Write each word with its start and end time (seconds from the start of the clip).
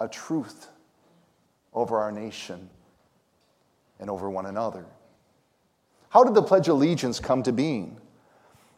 a 0.00 0.08
truth 0.08 0.68
over 1.74 1.98
our 1.98 2.12
nation 2.12 2.68
and 3.98 4.08
over 4.08 4.30
one 4.30 4.46
another. 4.46 4.84
How 6.10 6.24
did 6.24 6.34
the 6.34 6.42
Pledge 6.42 6.68
of 6.68 6.76
Allegiance 6.76 7.20
come 7.20 7.42
to 7.42 7.52
being? 7.52 8.00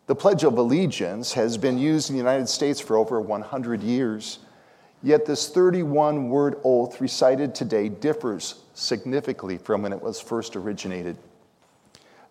The 0.06 0.14
Pledge 0.14 0.44
of 0.44 0.58
Allegiance 0.58 1.34
has 1.34 1.56
been 1.56 1.78
used 1.78 2.10
in 2.10 2.16
the 2.16 2.22
United 2.22 2.48
States 2.48 2.80
for 2.80 2.96
over 2.96 3.20
100 3.20 3.82
years, 3.82 4.40
yet 5.02 5.26
this 5.26 5.48
31 5.48 6.30
word 6.30 6.56
oath 6.64 7.00
recited 7.00 7.54
today 7.54 7.88
differs 7.88 8.62
significantly 8.74 9.58
from 9.58 9.82
when 9.82 9.92
it 9.92 10.02
was 10.02 10.20
first 10.20 10.56
originated. 10.56 11.16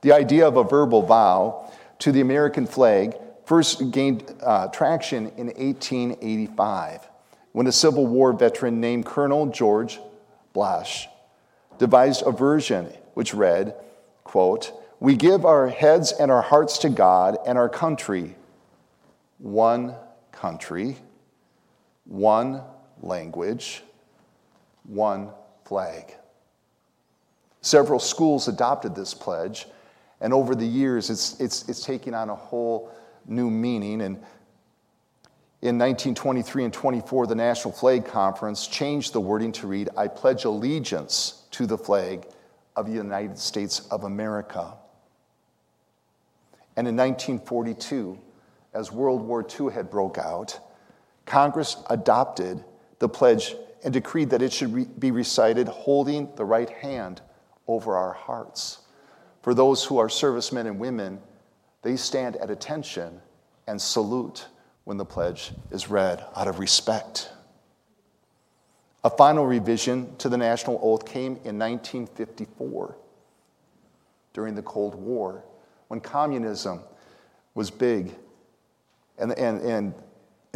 The 0.01 0.11
idea 0.11 0.47
of 0.47 0.57
a 0.57 0.63
verbal 0.63 1.03
vow 1.03 1.71
to 1.99 2.11
the 2.11 2.21
American 2.21 2.65
flag 2.65 3.15
first 3.45 3.91
gained 3.91 4.35
uh, 4.41 4.67
traction 4.67 5.27
in 5.37 5.47
1885 5.47 7.07
when 7.51 7.67
a 7.67 7.71
Civil 7.71 8.07
War 8.07 8.33
veteran 8.33 8.79
named 8.79 9.05
Colonel 9.05 9.47
George 9.47 9.99
Balch 10.53 11.07
devised 11.77 12.23
a 12.25 12.31
version 12.31 12.85
which 13.13 13.33
read, 13.33 13.75
quote, 14.23 14.71
we 14.99 15.15
give 15.15 15.45
our 15.45 15.69
heads 15.69 16.11
and 16.11 16.29
our 16.29 16.41
hearts 16.41 16.77
to 16.79 16.89
God 16.89 17.37
and 17.47 17.57
our 17.57 17.69
country. 17.69 18.35
One 19.37 19.95
country, 20.31 20.97
one 22.05 22.61
language, 23.01 23.81
one 24.83 25.29
flag. 25.65 26.13
Several 27.61 27.99
schools 27.99 28.47
adopted 28.47 28.95
this 28.95 29.13
pledge, 29.13 29.67
and 30.21 30.33
over 30.33 30.55
the 30.55 30.65
years, 30.65 31.09
it's, 31.09 31.39
it's, 31.39 31.67
it's 31.69 31.83
taking 31.83 32.13
on 32.13 32.29
a 32.29 32.35
whole 32.35 32.91
new 33.25 33.49
meaning. 33.49 34.01
And 34.01 34.21
in 35.61 35.77
1923 35.77 36.63
and 36.63 36.73
24, 36.73 37.27
the 37.27 37.35
National 37.35 37.73
Flag 37.73 38.05
Conference 38.05 38.65
changed 38.65 39.11
the 39.11 39.19
wording 39.19 39.51
to 39.53 39.67
read, 39.67 39.89
I 39.97 40.07
pledge 40.07 40.45
allegiance 40.45 41.43
to 41.51 41.65
the 41.65 41.77
flag 41.77 42.25
of 42.77 42.85
the 42.85 42.93
United 42.93 43.37
States 43.37 43.85
of 43.91 44.05
America. 44.05 44.73
And 46.77 46.87
in 46.87 46.95
1942, 46.95 48.17
as 48.73 48.89
World 48.89 49.21
War 49.21 49.45
II 49.59 49.69
had 49.69 49.89
broke 49.89 50.17
out, 50.17 50.57
Congress 51.25 51.75
adopted 51.89 52.63
the 52.99 53.09
pledge 53.09 53.53
and 53.83 53.93
decreed 53.93 54.29
that 54.29 54.41
it 54.41 54.53
should 54.53 54.73
re- 54.73 54.87
be 54.97 55.11
recited 55.11 55.67
holding 55.67 56.33
the 56.37 56.45
right 56.45 56.69
hand 56.69 57.21
over 57.67 57.97
our 57.97 58.13
hearts. 58.13 58.79
For 59.41 59.53
those 59.53 59.83
who 59.83 59.97
are 59.97 60.07
servicemen 60.07 60.67
and 60.67 60.79
women, 60.79 61.19
they 61.81 61.97
stand 61.97 62.37
at 62.37 62.49
attention 62.49 63.19
and 63.67 63.81
salute 63.81 64.47
when 64.89 64.97
the 64.97 65.05
pledge 65.05 65.51
is 65.69 65.87
read 65.87 66.25
out 66.35 66.47
of 66.47 66.57
respect. 66.57 67.29
A 69.03 69.09
final 69.11 69.45
revision 69.45 70.15
to 70.17 70.29
the 70.29 70.35
national 70.35 70.79
oath 70.81 71.05
came 71.05 71.33
in 71.45 71.59
1954 71.59 72.97
during 74.33 74.55
the 74.55 74.63
Cold 74.63 74.95
War 74.95 75.43
when 75.89 75.99
communism 75.99 76.79
was 77.53 77.69
big. 77.69 78.15
And, 79.19 79.37
and, 79.37 79.61
and 79.61 79.93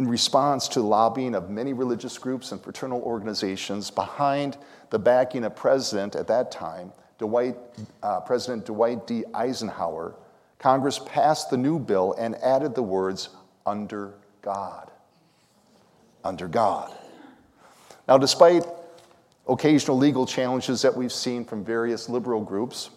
in 0.00 0.08
response 0.08 0.66
to 0.70 0.80
lobbying 0.80 1.36
of 1.36 1.48
many 1.48 1.72
religious 1.72 2.18
groups 2.18 2.50
and 2.50 2.60
fraternal 2.60 3.02
organizations 3.02 3.88
behind 3.88 4.58
the 4.90 4.98
backing 4.98 5.44
of 5.44 5.54
President 5.54 6.16
at 6.16 6.26
that 6.26 6.50
time, 6.50 6.90
Dwight, 7.18 7.56
uh, 8.02 8.18
President 8.18 8.66
Dwight 8.66 9.06
D. 9.06 9.22
Eisenhower, 9.32 10.16
Congress 10.58 10.98
passed 10.98 11.50
the 11.50 11.56
new 11.56 11.78
bill 11.78 12.16
and 12.18 12.34
added 12.42 12.74
the 12.74 12.82
words, 12.82 13.28
under 13.66 14.14
God. 14.44 14.90
Under 16.22 16.46
God. 16.46 16.92
Now, 18.06 18.18
despite 18.18 18.64
occasional 19.48 19.96
legal 19.96 20.26
challenges 20.26 20.82
that 20.82 20.94
we've 20.94 21.12
seen 21.12 21.46
from 21.46 21.64
various 21.64 22.10
liberal 22.10 22.42
groups, 22.42 22.90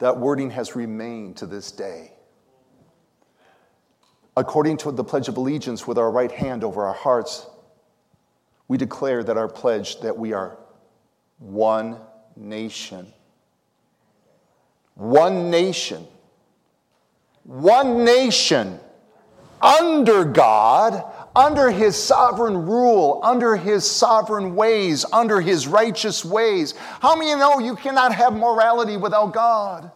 that 0.00 0.18
wording 0.18 0.50
has 0.50 0.74
remained 0.74 1.36
to 1.36 1.46
this 1.46 1.70
day. 1.70 2.12
According 4.36 4.78
to 4.78 4.90
the 4.90 5.04
Pledge 5.04 5.28
of 5.28 5.36
Allegiance, 5.36 5.86
with 5.86 5.96
our 5.96 6.10
right 6.10 6.32
hand 6.32 6.64
over 6.64 6.84
our 6.84 6.94
hearts, 6.94 7.46
we 8.66 8.76
declare 8.76 9.22
that 9.22 9.36
our 9.36 9.48
pledge 9.48 10.00
that 10.00 10.18
we 10.18 10.32
are 10.32 10.58
one 11.38 11.98
nation. 12.34 13.12
One 14.94 15.50
nation. 15.50 16.04
One 17.44 18.04
nation 18.04 18.80
under 19.60 20.24
God, 20.24 21.04
under 21.34 21.70
his 21.70 21.96
sovereign 21.96 22.66
rule, 22.66 23.20
under 23.22 23.56
his 23.56 23.88
sovereign 23.90 24.54
ways, 24.54 25.04
under 25.12 25.40
his 25.40 25.66
righteous 25.66 26.24
ways. 26.24 26.74
How 27.00 27.16
many 27.16 27.34
know 27.34 27.58
you 27.58 27.76
cannot 27.76 28.14
have 28.14 28.32
morality 28.32 28.96
without 28.96 29.32
God? 29.32 29.90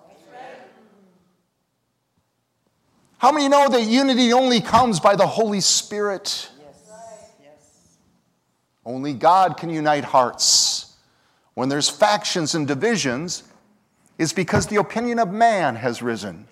How 3.18 3.32
many 3.32 3.48
know 3.48 3.68
that 3.68 3.82
unity 3.82 4.32
only 4.32 4.60
comes 4.60 5.00
by 5.00 5.16
the 5.16 5.26
Holy 5.26 5.60
Spirit? 5.60 6.50
Only 8.86 9.12
God 9.12 9.56
can 9.56 9.70
unite 9.70 10.04
hearts. 10.04 10.96
When 11.54 11.68
there's 11.68 11.90
factions 11.90 12.54
and 12.54 12.66
divisions, 12.66 13.42
it's 14.16 14.32
because 14.32 14.68
the 14.68 14.76
opinion 14.76 15.18
of 15.18 15.30
man 15.32 15.76
has 15.76 16.00
risen. 16.00 16.46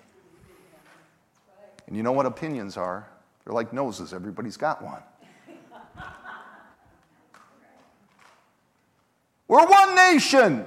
And 1.87 1.95
you 1.95 2.03
know 2.03 2.11
what 2.11 2.25
opinions 2.25 2.77
are? 2.77 3.07
They're 3.43 3.53
like 3.53 3.73
noses, 3.73 4.13
everybody's 4.13 4.57
got 4.57 4.83
one. 4.83 5.01
We're 9.47 9.65
one 9.65 9.95
nation 9.95 10.65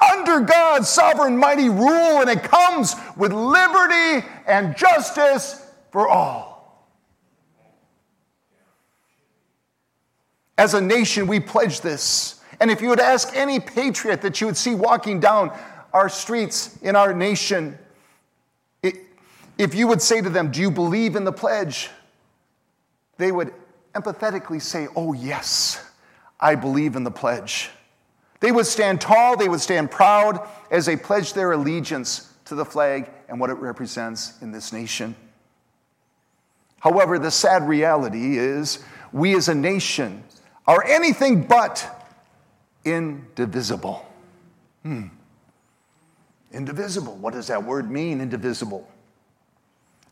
under 0.00 0.40
God's 0.40 0.88
sovereign, 0.88 1.36
mighty 1.36 1.68
rule, 1.68 2.20
and 2.20 2.30
it 2.30 2.42
comes 2.42 2.96
with 3.16 3.32
liberty 3.32 4.26
and 4.46 4.76
justice 4.76 5.70
for 5.90 6.08
all. 6.08 6.56
As 10.58 10.72
a 10.72 10.80
nation, 10.80 11.26
we 11.26 11.40
pledge 11.40 11.82
this. 11.82 12.40
And 12.60 12.70
if 12.70 12.80
you 12.80 12.88
would 12.88 13.00
ask 13.00 13.36
any 13.36 13.60
patriot 13.60 14.22
that 14.22 14.40
you 14.40 14.46
would 14.46 14.56
see 14.56 14.74
walking 14.74 15.20
down 15.20 15.56
our 15.92 16.08
streets 16.08 16.78
in 16.80 16.96
our 16.96 17.12
nation, 17.12 17.78
if 19.58 19.74
you 19.74 19.86
would 19.88 20.02
say 20.02 20.20
to 20.20 20.28
them, 20.28 20.50
Do 20.50 20.60
you 20.60 20.70
believe 20.70 21.16
in 21.16 21.24
the 21.24 21.32
pledge? 21.32 21.90
they 23.18 23.32
would 23.32 23.52
empathetically 23.94 24.60
say, 24.60 24.88
Oh, 24.94 25.12
yes, 25.12 25.82
I 26.38 26.54
believe 26.54 26.96
in 26.96 27.04
the 27.04 27.10
pledge. 27.10 27.70
They 28.40 28.52
would 28.52 28.66
stand 28.66 29.00
tall, 29.00 29.36
they 29.36 29.48
would 29.48 29.60
stand 29.60 29.90
proud 29.90 30.46
as 30.70 30.86
they 30.86 30.96
pledged 30.96 31.34
their 31.34 31.52
allegiance 31.52 32.32
to 32.44 32.54
the 32.54 32.64
flag 32.64 33.10
and 33.28 33.40
what 33.40 33.50
it 33.50 33.54
represents 33.54 34.40
in 34.42 34.52
this 34.52 34.72
nation. 34.72 35.16
However, 36.80 37.18
the 37.18 37.30
sad 37.30 37.66
reality 37.66 38.36
is 38.36 38.84
we 39.12 39.34
as 39.34 39.48
a 39.48 39.54
nation 39.54 40.22
are 40.66 40.84
anything 40.84 41.42
but 41.42 42.06
indivisible. 42.84 44.06
Hmm. 44.82 45.06
Indivisible. 46.52 47.16
What 47.16 47.32
does 47.34 47.48
that 47.48 47.64
word 47.64 47.90
mean, 47.90 48.20
indivisible? 48.20 48.88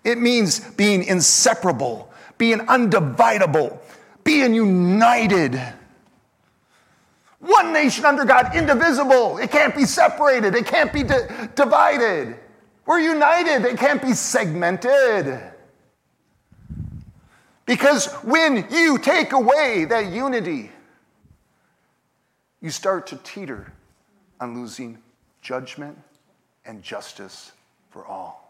It 0.05 0.19
means 0.19 0.61
being 0.61 1.03
inseparable, 1.03 2.13
being 2.37 2.59
undividable, 2.59 3.79
being 4.23 4.55
united. 4.55 5.61
One 7.41 7.73
nation 7.73 8.05
under 8.05 8.25
God, 8.25 8.55
indivisible. 8.55 9.39
It 9.39 9.51
can't 9.51 9.75
be 9.75 9.85
separated, 9.85 10.55
it 10.55 10.67
can't 10.67 10.93
be 10.93 11.03
di- 11.03 11.49
divided. 11.55 12.37
We're 12.87 13.01
united, 13.01 13.67
it 13.67 13.79
can't 13.79 14.03
be 14.03 14.13
segmented. 14.13 15.41
Because 17.67 18.13
when 18.23 18.67
you 18.71 18.99
take 18.99 19.33
away 19.33 19.87
that 19.87 20.13
unity, 20.13 20.71
you 22.61 22.71
start 22.71 23.07
to 23.07 23.17
teeter 23.17 23.73
on 24.39 24.55
losing 24.55 24.99
judgment 25.41 25.99
and 26.67 26.83
justice 26.83 27.53
for 27.91 28.05
all. 28.07 28.44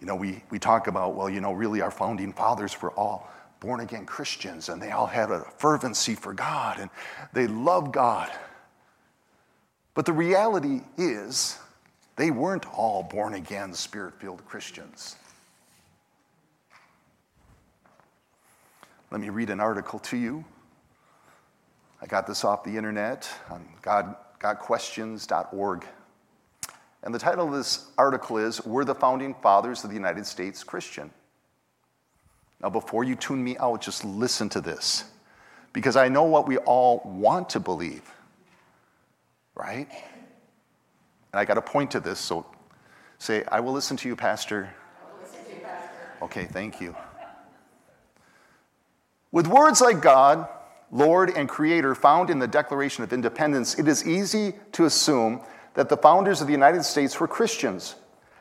You 0.00 0.06
know, 0.06 0.16
we, 0.16 0.42
we 0.50 0.58
talk 0.58 0.86
about, 0.86 1.14
well, 1.14 1.28
you 1.28 1.40
know, 1.40 1.52
really 1.52 1.82
our 1.82 1.90
founding 1.90 2.32
fathers 2.32 2.80
were 2.80 2.90
all 2.92 3.30
born 3.60 3.80
again 3.80 4.06
Christians 4.06 4.70
and 4.70 4.80
they 4.80 4.90
all 4.90 5.06
had 5.06 5.30
a 5.30 5.40
fervency 5.58 6.14
for 6.14 6.32
God 6.32 6.80
and 6.80 6.90
they 7.34 7.46
loved 7.46 7.92
God. 7.92 8.30
But 9.94 10.06
the 10.06 10.12
reality 10.14 10.80
is, 10.96 11.58
they 12.16 12.30
weren't 12.30 12.66
all 12.72 13.02
born 13.02 13.34
again, 13.34 13.74
spirit 13.74 14.14
filled 14.18 14.44
Christians. 14.46 15.16
Let 19.10 19.20
me 19.20 19.28
read 19.28 19.50
an 19.50 19.60
article 19.60 19.98
to 20.00 20.16
you. 20.16 20.44
I 22.00 22.06
got 22.06 22.26
this 22.26 22.44
off 22.44 22.64
the 22.64 22.76
internet 22.76 23.28
on 23.50 23.68
God, 23.82 24.16
GotQuestions.org. 24.38 25.84
And 27.02 27.14
the 27.14 27.18
title 27.18 27.46
of 27.46 27.52
this 27.54 27.90
article 27.96 28.36
is 28.36 28.64
Were 28.64 28.84
the 28.84 28.94
Founding 28.94 29.34
Fathers 29.34 29.84
of 29.84 29.90
the 29.90 29.96
United 29.96 30.26
States 30.26 30.62
Christian? 30.62 31.10
Now, 32.62 32.68
before 32.68 33.04
you 33.04 33.16
tune 33.16 33.42
me 33.42 33.56
out, 33.58 33.80
just 33.80 34.04
listen 34.04 34.50
to 34.50 34.60
this 34.60 35.04
because 35.72 35.96
I 35.96 36.08
know 36.08 36.24
what 36.24 36.46
we 36.46 36.58
all 36.58 37.00
want 37.04 37.48
to 37.50 37.60
believe, 37.60 38.02
right? 39.54 39.88
And 41.32 41.40
I 41.40 41.44
got 41.44 41.54
to 41.54 41.62
point 41.62 41.92
to 41.92 42.00
this, 42.00 42.18
so 42.18 42.44
say, 43.18 43.44
I 43.50 43.60
will 43.60 43.72
listen 43.72 43.96
to 43.98 44.08
you, 44.08 44.16
Pastor. 44.16 44.74
To 45.32 45.54
you, 45.54 45.60
Pastor. 45.60 45.90
Okay, 46.22 46.44
thank 46.44 46.80
you. 46.82 46.94
With 49.32 49.46
words 49.46 49.80
like 49.80 50.02
God, 50.02 50.48
Lord, 50.90 51.30
and 51.30 51.48
Creator 51.48 51.94
found 51.94 52.30
in 52.30 52.40
the 52.40 52.48
Declaration 52.48 53.04
of 53.04 53.12
Independence, 53.12 53.78
it 53.78 53.86
is 53.86 54.06
easy 54.06 54.54
to 54.72 54.86
assume 54.86 55.40
that 55.74 55.88
the 55.88 55.96
founders 55.96 56.40
of 56.40 56.46
the 56.46 56.52
United 56.52 56.84
States 56.84 57.18
were 57.18 57.28
Christians. 57.28 57.94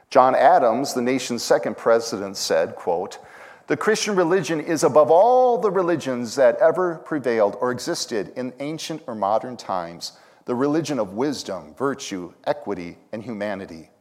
John 0.09 0.35
Adams, 0.35 0.93
the 0.93 1.01
nation's 1.01 1.43
second 1.43 1.77
president, 1.77 2.37
said, 2.37 2.75
quote, 2.75 3.19
the 3.67 3.77
Christian 3.77 4.15
religion 4.15 4.59
is 4.59 4.83
above 4.83 5.11
all 5.11 5.59
the 5.59 5.69
religions 5.69 6.35
that 6.35 6.57
ever 6.57 6.95
prevailed 6.95 7.55
or 7.61 7.71
existed 7.71 8.33
in 8.35 8.51
ancient 8.59 9.03
or 9.05 9.13
modern 9.13 9.57
times, 9.57 10.13
the 10.45 10.55
religion 10.55 10.97
of 10.97 11.13
wisdom, 11.13 11.75
virtue, 11.75 12.33
equity, 12.47 12.97
and 13.11 13.21
humanity. 13.21 13.91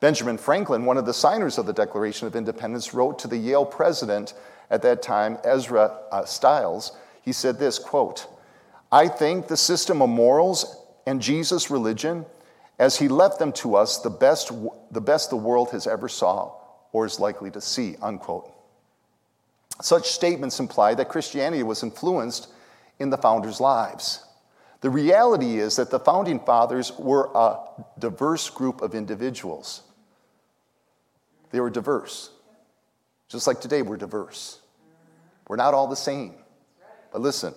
Benjamin 0.00 0.38
Franklin, 0.38 0.86
one 0.86 0.96
of 0.96 1.04
the 1.04 1.12
signers 1.12 1.58
of 1.58 1.66
the 1.66 1.74
Declaration 1.74 2.26
of 2.26 2.34
Independence, 2.34 2.94
wrote 2.94 3.18
to 3.18 3.28
the 3.28 3.36
Yale 3.36 3.66
president 3.66 4.32
at 4.70 4.80
that 4.80 5.02
time, 5.02 5.36
Ezra 5.44 5.98
uh, 6.10 6.24
Stiles. 6.24 6.96
He 7.20 7.32
said 7.32 7.58
this 7.58 7.78
quote, 7.78 8.26
I 8.90 9.06
think 9.06 9.48
the 9.48 9.56
system 9.56 10.00
of 10.00 10.08
morals 10.08 10.81
and 11.06 11.20
Jesus' 11.20 11.70
religion, 11.70 12.26
as 12.78 12.98
he 12.98 13.08
left 13.08 13.38
them 13.38 13.52
to 13.52 13.76
us, 13.76 13.98
the 13.98 14.10
best 14.10 14.52
the, 14.90 15.00
best 15.00 15.30
the 15.30 15.36
world 15.36 15.70
has 15.70 15.86
ever 15.86 16.08
saw 16.08 16.52
or 16.92 17.06
is 17.06 17.18
likely 17.18 17.50
to 17.50 17.60
see, 17.60 17.96
unquote. 18.02 18.50
Such 19.80 20.08
statements 20.08 20.60
imply 20.60 20.94
that 20.94 21.08
Christianity 21.08 21.62
was 21.62 21.82
influenced 21.82 22.48
in 22.98 23.10
the 23.10 23.16
founders' 23.16 23.60
lives. 23.60 24.24
The 24.80 24.90
reality 24.90 25.58
is 25.58 25.76
that 25.76 25.90
the 25.90 26.00
founding 26.00 26.40
fathers 26.40 26.92
were 26.98 27.30
a 27.34 27.58
diverse 27.98 28.50
group 28.50 28.82
of 28.82 28.94
individuals. 28.94 29.82
They 31.50 31.60
were 31.60 31.70
diverse. 31.70 32.30
Just 33.28 33.46
like 33.46 33.60
today, 33.60 33.82
we're 33.82 33.96
diverse. 33.96 34.58
We're 35.48 35.56
not 35.56 35.72
all 35.72 35.86
the 35.86 35.96
same. 35.96 36.34
But 37.12 37.20
listen, 37.20 37.54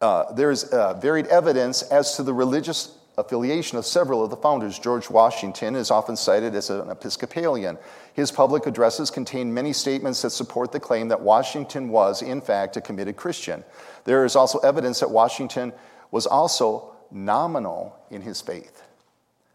uh, 0.00 0.32
there's 0.32 0.64
uh, 0.64 0.94
varied 0.94 1.26
evidence 1.26 1.82
as 1.82 2.16
to 2.16 2.22
the 2.22 2.34
religious 2.34 2.96
affiliation 3.18 3.78
of 3.78 3.86
several 3.86 4.22
of 4.22 4.30
the 4.30 4.36
founders. 4.36 4.78
George 4.78 5.08
Washington 5.08 5.74
is 5.74 5.90
often 5.90 6.16
cited 6.16 6.54
as 6.54 6.68
an 6.68 6.90
Episcopalian. 6.90 7.78
His 8.12 8.30
public 8.30 8.66
addresses 8.66 9.10
contain 9.10 9.52
many 9.52 9.72
statements 9.72 10.22
that 10.22 10.30
support 10.30 10.70
the 10.70 10.80
claim 10.80 11.08
that 11.08 11.20
Washington 11.20 11.88
was, 11.88 12.20
in 12.20 12.40
fact, 12.40 12.76
a 12.76 12.80
committed 12.80 13.16
Christian. 13.16 13.64
There 14.04 14.24
is 14.24 14.36
also 14.36 14.58
evidence 14.58 15.00
that 15.00 15.10
Washington 15.10 15.72
was 16.10 16.26
also 16.26 16.94
nominal 17.10 17.96
in 18.10 18.20
his 18.20 18.40
faith. 18.40 18.82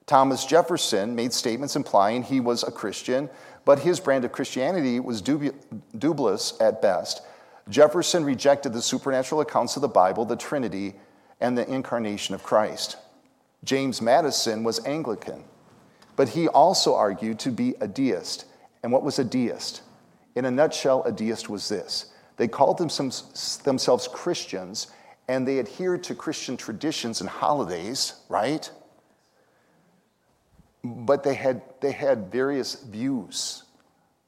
Thomas 0.08 0.46
Jefferson 0.46 1.16
made 1.16 1.32
statements 1.32 1.76
implying 1.76 2.24
he 2.24 2.40
was 2.40 2.64
a 2.64 2.72
Christian, 2.72 3.30
but 3.64 3.80
his 3.80 4.00
brand 4.00 4.26
of 4.26 4.32
Christianity 4.32 5.00
was 5.00 5.22
dubi- 5.22 5.54
dubious 5.98 6.60
at 6.60 6.82
best. 6.82 7.22
Jefferson 7.70 8.24
rejected 8.24 8.74
the 8.74 8.82
supernatural 8.82 9.42
accounts 9.42 9.76
of 9.76 9.82
the 9.82 9.88
Bible, 9.88 10.26
the 10.26 10.36
Trinity, 10.36 10.96
and 11.40 11.58
the 11.58 11.70
incarnation 11.72 12.36
of 12.36 12.44
Christ. 12.44 12.98
James 13.64 14.02
Madison 14.02 14.64
was 14.64 14.84
Anglican, 14.86 15.44
but 16.16 16.30
he 16.30 16.48
also 16.48 16.96
argued 16.96 17.40
to 17.40 17.52
be 17.52 17.76
a 17.80 17.88
deist. 17.88 18.46
And 18.84 18.92
what 18.92 19.04
was 19.04 19.20
a 19.20 19.24
deist? 19.24 19.82
In 20.36 20.46
a 20.46 20.52
nutshell, 20.52 21.04
a 21.04 21.12
deist 21.12 21.50
was 21.50 21.70
this 21.70 22.12
they 22.38 22.48
called 22.48 22.78
themselves 22.80 24.08
Christians 24.08 24.88
and 25.28 25.48
they 25.48 25.60
adhered 25.60 26.04
to 26.06 26.16
Christian 26.16 26.58
traditions 26.58 27.22
and 27.22 27.30
holidays, 27.30 28.16
right? 28.30 28.70
But 30.84 31.24
they 31.24 31.36
had, 31.36 31.62
they 31.80 31.92
had 31.92 32.32
various 32.32 32.76
views 32.76 33.64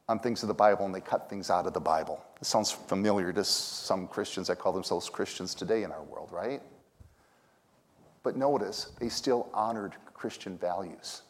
on 0.08 0.20
things 0.20 0.44
of 0.44 0.48
the 0.48 0.54
Bible 0.54 0.86
and 0.86 0.94
they 0.94 1.02
cut 1.02 1.30
things 1.30 1.50
out 1.50 1.66
of 1.66 1.74
the 1.74 1.80
Bible. 1.80 2.24
Sounds 2.44 2.72
familiar 2.72 3.32
to 3.32 3.44
some 3.44 4.08
Christians 4.08 4.48
that 4.48 4.60
call 4.60 4.74
themselves 4.74 5.10
Christians 5.10 5.56
today 5.56 5.84
in 5.84 5.92
our 5.92 6.04
world, 6.04 6.30
right? 6.32 6.62
But 8.22 8.36
notice, 8.36 8.92
they 9.00 9.08
still 9.08 9.50
honored 9.54 9.94
Christian 10.14 10.58
values. 10.58 11.22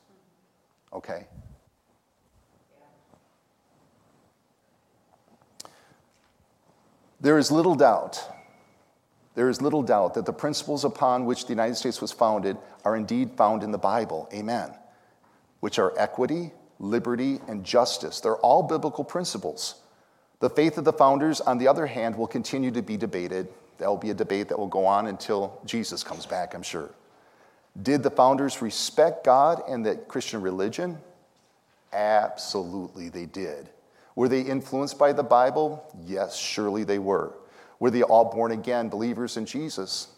Okay? 0.92 1.28
There 7.22 7.38
is 7.38 7.52
little 7.52 7.76
doubt, 7.76 8.22
there 9.36 9.50
is 9.50 9.62
little 9.62 9.84
doubt 9.84 10.16
that 10.16 10.26
the 10.26 10.34
principles 10.34 10.84
upon 10.84 11.26
which 11.26 11.46
the 11.46 11.50
United 11.50 11.76
States 11.76 12.02
was 12.02 12.12
founded 12.12 12.58
are 12.84 12.96
indeed 12.96 13.32
found 13.38 13.64
in 13.64 13.72
the 13.72 13.78
Bible. 13.78 14.28
Amen. 14.34 14.72
Which 15.60 15.80
are 15.80 15.94
equity, 15.98 16.52
liberty, 16.80 17.40
and 17.48 17.64
justice. 17.64 18.20
They're 18.20 18.38
all 18.38 18.64
biblical 18.64 19.04
principles. 19.04 19.76
The 20.44 20.50
faith 20.50 20.78
of 20.78 20.84
the 20.84 20.92
founders, 20.92 21.40
on 21.40 21.58
the 21.58 21.70
other 21.70 21.86
hand, 21.86 22.18
will 22.18 22.28
continue 22.28 22.70
to 22.72 22.82
be 22.82 22.98
debated 22.98 23.48
that 23.78 23.88
will 23.88 23.96
be 23.96 24.10
a 24.10 24.14
debate 24.14 24.50
that 24.50 24.60
will 24.60 24.68
go 24.68 24.86
on 24.86 25.08
until 25.08 25.58
Jesus 25.64 26.04
comes 26.04 26.26
back, 26.26 26.54
I'm 26.54 26.62
sure. 26.62 26.90
Did 27.82 28.04
the 28.04 28.12
founders 28.12 28.62
respect 28.62 29.24
God 29.24 29.62
and 29.70 29.86
the 29.86 29.96
Christian 29.96 30.42
religion? 30.42 30.98
Absolutely, 31.94 33.08
they 33.08 33.26
did. 33.26 33.70
Were 34.18 34.28
they 34.28 34.42
influenced 34.42 35.00
by 35.00 35.14
the 35.14 35.24
Bible? 35.24 35.82
Yes, 36.06 36.36
surely 36.36 36.84
they 36.84 37.00
were. 37.00 37.32
Were 37.80 37.90
they 37.90 38.04
all 38.04 38.26
born 38.26 38.52
again 38.52 38.90
believers 38.90 39.38
in 39.38 39.46
Jesus? 39.46 40.10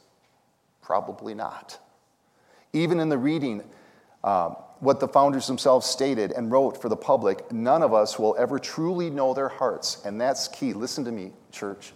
Probably 0.82 1.36
not. 1.36 1.78
Even 2.74 3.00
in 3.00 3.10
the 3.10 3.18
reading, 3.20 3.64
um, 4.24 4.56
what 4.86 5.00
the 5.00 5.08
founders 5.08 5.48
themselves 5.48 5.86
stated 5.86 6.32
and 6.32 6.52
wrote 6.52 6.82
for 6.82 6.88
the 6.88 6.96
public, 6.96 7.52
none 7.52 7.82
of 7.82 7.94
us 7.94 8.18
will 8.20 8.36
ever 8.38 8.60
truly 8.60 9.10
know 9.10 9.34
their 9.34 9.50
hearts. 9.50 10.02
And 10.06 10.22
that's 10.22 10.48
key. 10.48 10.74
Listen 10.74 11.04
to 11.06 11.12
me, 11.12 11.32
church. 11.52 11.92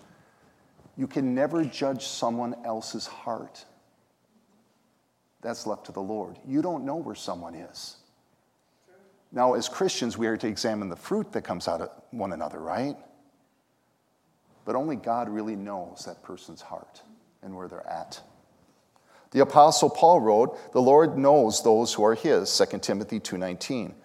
You 0.98 1.08
can 1.08 1.34
never 1.34 1.64
judge 1.64 2.06
someone 2.06 2.56
else's 2.66 3.08
heart. 3.08 3.64
That's 5.42 5.66
left 5.66 5.86
to 5.86 5.92
the 5.92 6.02
Lord. 6.02 6.38
You 6.46 6.62
don't 6.62 6.84
know 6.84 6.98
where 6.98 7.16
someone 7.16 7.56
is. 7.56 7.96
Now, 9.32 9.54
as 9.54 9.70
Christians, 9.70 10.18
we 10.18 10.28
are 10.28 10.36
to 10.38 10.48
examine 10.48 10.90
the 10.90 10.96
fruit 10.96 11.32
that 11.34 11.44
comes 11.44 11.68
out 11.68 11.82
of 11.82 11.90
one 12.12 12.34
another, 12.34 12.60
right? 12.60 12.98
But 14.66 14.76
only 14.76 14.96
God 14.96 15.30
really 15.30 15.56
knows 15.56 16.04
that 16.06 16.24
person's 16.24 16.62
heart 16.62 17.02
and 17.44 17.56
where 17.56 17.68
they're 17.68 17.88
at. 17.88 18.20
The 19.32 19.42
apostle 19.42 19.90
Paul 19.90 20.22
wrote, 20.22 20.72
"The 20.72 20.82
Lord 20.82 21.18
knows 21.18 21.62
those 21.62 21.94
who 21.94 22.04
are 22.04 22.16
his," 22.16 22.50
2 22.50 22.82
Timothy 22.82 23.20
2:19. 23.20 23.96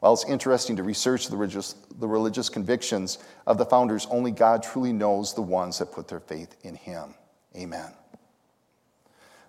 While 0.00 0.14
it's 0.14 0.24
interesting 0.24 0.76
to 0.76 0.82
research 0.82 1.28
the 1.28 1.36
religious, 1.36 1.74
the 1.98 2.08
religious 2.08 2.48
convictions 2.48 3.18
of 3.46 3.58
the 3.58 3.66
founders, 3.66 4.06
only 4.10 4.30
God 4.30 4.62
truly 4.62 4.94
knows 4.94 5.34
the 5.34 5.42
ones 5.42 5.78
that 5.78 5.92
put 5.92 6.08
their 6.08 6.20
faith 6.20 6.56
in 6.62 6.74
him. 6.74 7.14
Amen. 7.54 7.92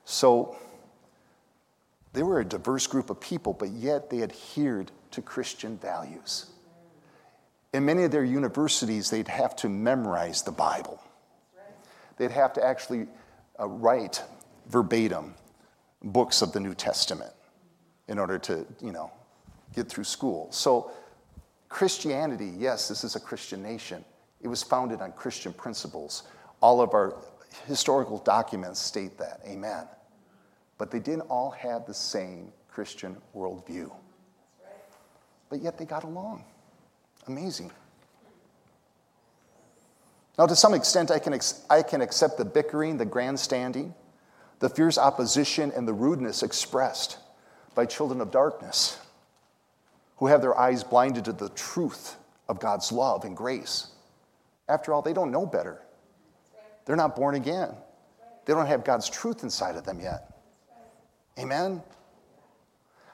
So, 0.03 0.57
they 2.11 2.23
were 2.23 2.39
a 2.39 2.45
diverse 2.45 2.87
group 2.87 3.09
of 3.09 3.21
people, 3.21 3.53
but 3.53 3.69
yet 3.69 4.09
they 4.09 4.23
adhered 4.23 4.91
to 5.11 5.21
Christian 5.21 5.77
values. 5.77 6.47
In 7.73 7.85
many 7.85 8.03
of 8.03 8.11
their 8.11 8.25
universities, 8.25 9.09
they'd 9.09 9.29
have 9.29 9.55
to 9.57 9.69
memorize 9.69 10.41
the 10.41 10.51
Bible. 10.51 10.99
They'd 12.17 12.31
have 12.31 12.51
to 12.53 12.63
actually 12.63 13.07
uh, 13.57 13.67
write 13.67 14.21
verbatim 14.71 15.35
books 16.03 16.41
of 16.41 16.51
the 16.53 16.59
New 16.59 16.73
Testament 16.73 17.33
in 18.07 18.17
order 18.17 18.39
to, 18.39 18.65
you 18.81 18.91
know, 18.91 19.11
get 19.75 19.87
through 19.87 20.05
school. 20.05 20.51
So, 20.51 20.91
Christianity, 21.69 22.51
yes, 22.57 22.87
this 22.87 23.03
is 23.03 23.15
a 23.15 23.19
Christian 23.19 23.61
nation. 23.61 24.03
It 24.41 24.47
was 24.47 24.63
founded 24.63 25.01
on 25.01 25.11
Christian 25.11 25.53
principles. 25.53 26.23
All 26.61 26.81
of 26.81 26.93
our 26.93 27.15
historical 27.67 28.17
documents 28.19 28.79
state 28.79 29.17
that. 29.17 29.41
Amen. 29.45 29.87
But 30.77 30.91
they 30.91 30.99
didn't 30.99 31.21
all 31.23 31.51
have 31.51 31.85
the 31.85 31.93
same 31.93 32.51
Christian 32.67 33.15
worldview. 33.35 33.91
But 35.49 35.61
yet 35.61 35.77
they 35.77 35.85
got 35.85 36.03
along. 36.03 36.43
Amazing. 37.27 37.71
Now, 40.37 40.47
to 40.47 40.55
some 40.55 40.73
extent, 40.73 41.11
I 41.11 41.19
can, 41.19 41.33
ex- 41.33 41.65
I 41.69 41.83
can 41.83 42.01
accept 42.01 42.37
the 42.37 42.45
bickering, 42.45 42.97
the 42.97 43.05
grandstanding, 43.05 43.93
the 44.61 44.69
fierce 44.69 44.97
opposition, 44.97 45.71
and 45.75 45.87
the 45.87 45.93
rudeness 45.93 46.43
expressed 46.43 47.17
by 47.75 47.85
children 47.85 48.21
of 48.21 48.31
darkness 48.31 48.97
who 50.17 50.27
have 50.27 50.41
their 50.41 50.57
eyes 50.57 50.83
blinded 50.83 51.25
to 51.25 51.33
the 51.33 51.49
truth 51.49 52.15
of 52.47 52.59
God's 52.59 52.91
love 52.91 53.25
and 53.25 53.35
grace. 53.35 53.87
After 54.69 54.93
all, 54.93 55.01
they 55.01 55.13
don't 55.13 55.31
know 55.31 55.47
better. 55.47 55.81
They're 56.85 56.95
not 56.95 57.15
born 57.15 57.33
again. 57.35 57.69
They 58.45 58.53
don't 58.53 58.67
have 58.67 58.83
God's 58.83 59.09
truth 59.09 59.43
inside 59.43 59.75
of 59.75 59.83
them 59.83 59.99
yet. 59.99 60.31
Amen? 61.39 61.81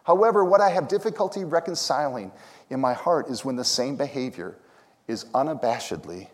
However, 0.04 0.44
what 0.44 0.60
I 0.60 0.70
have 0.70 0.90
difficulty 0.90 1.46
reconciling 1.46 2.32
in 2.70 2.82
my 2.82 2.94
heart 2.94 3.30
is 3.30 3.46
when 3.46 3.56
the 3.56 3.64
same 3.64 3.96
behavior 3.96 4.58
is 5.08 5.26
unabashedly 5.34 6.28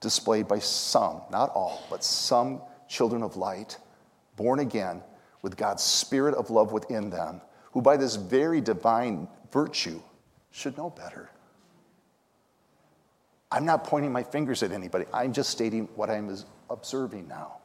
displayed 0.00 0.48
by 0.48 0.60
some, 0.60 1.20
not 1.30 1.50
all, 1.50 1.86
but 1.90 2.02
some 2.02 2.62
children 2.88 3.22
of 3.22 3.36
light, 3.36 3.76
born 4.36 4.60
again 4.60 5.02
with 5.42 5.56
God's 5.56 5.82
spirit 5.82 6.34
of 6.34 6.50
love 6.50 6.72
within 6.72 7.10
them, 7.10 7.40
who 7.72 7.82
by 7.82 7.96
this 7.96 8.16
very 8.16 8.60
divine 8.60 9.28
virtue 9.52 10.00
should 10.50 10.76
know 10.76 10.90
better. 10.90 11.30
I'm 13.50 13.64
not 13.64 13.84
pointing 13.84 14.12
my 14.12 14.22
fingers 14.22 14.62
at 14.62 14.72
anybody. 14.72 15.04
I'm 15.12 15.32
just 15.32 15.50
stating 15.50 15.88
what 15.94 16.10
I'm 16.10 16.36
observing 16.68 17.28
now. 17.28 17.58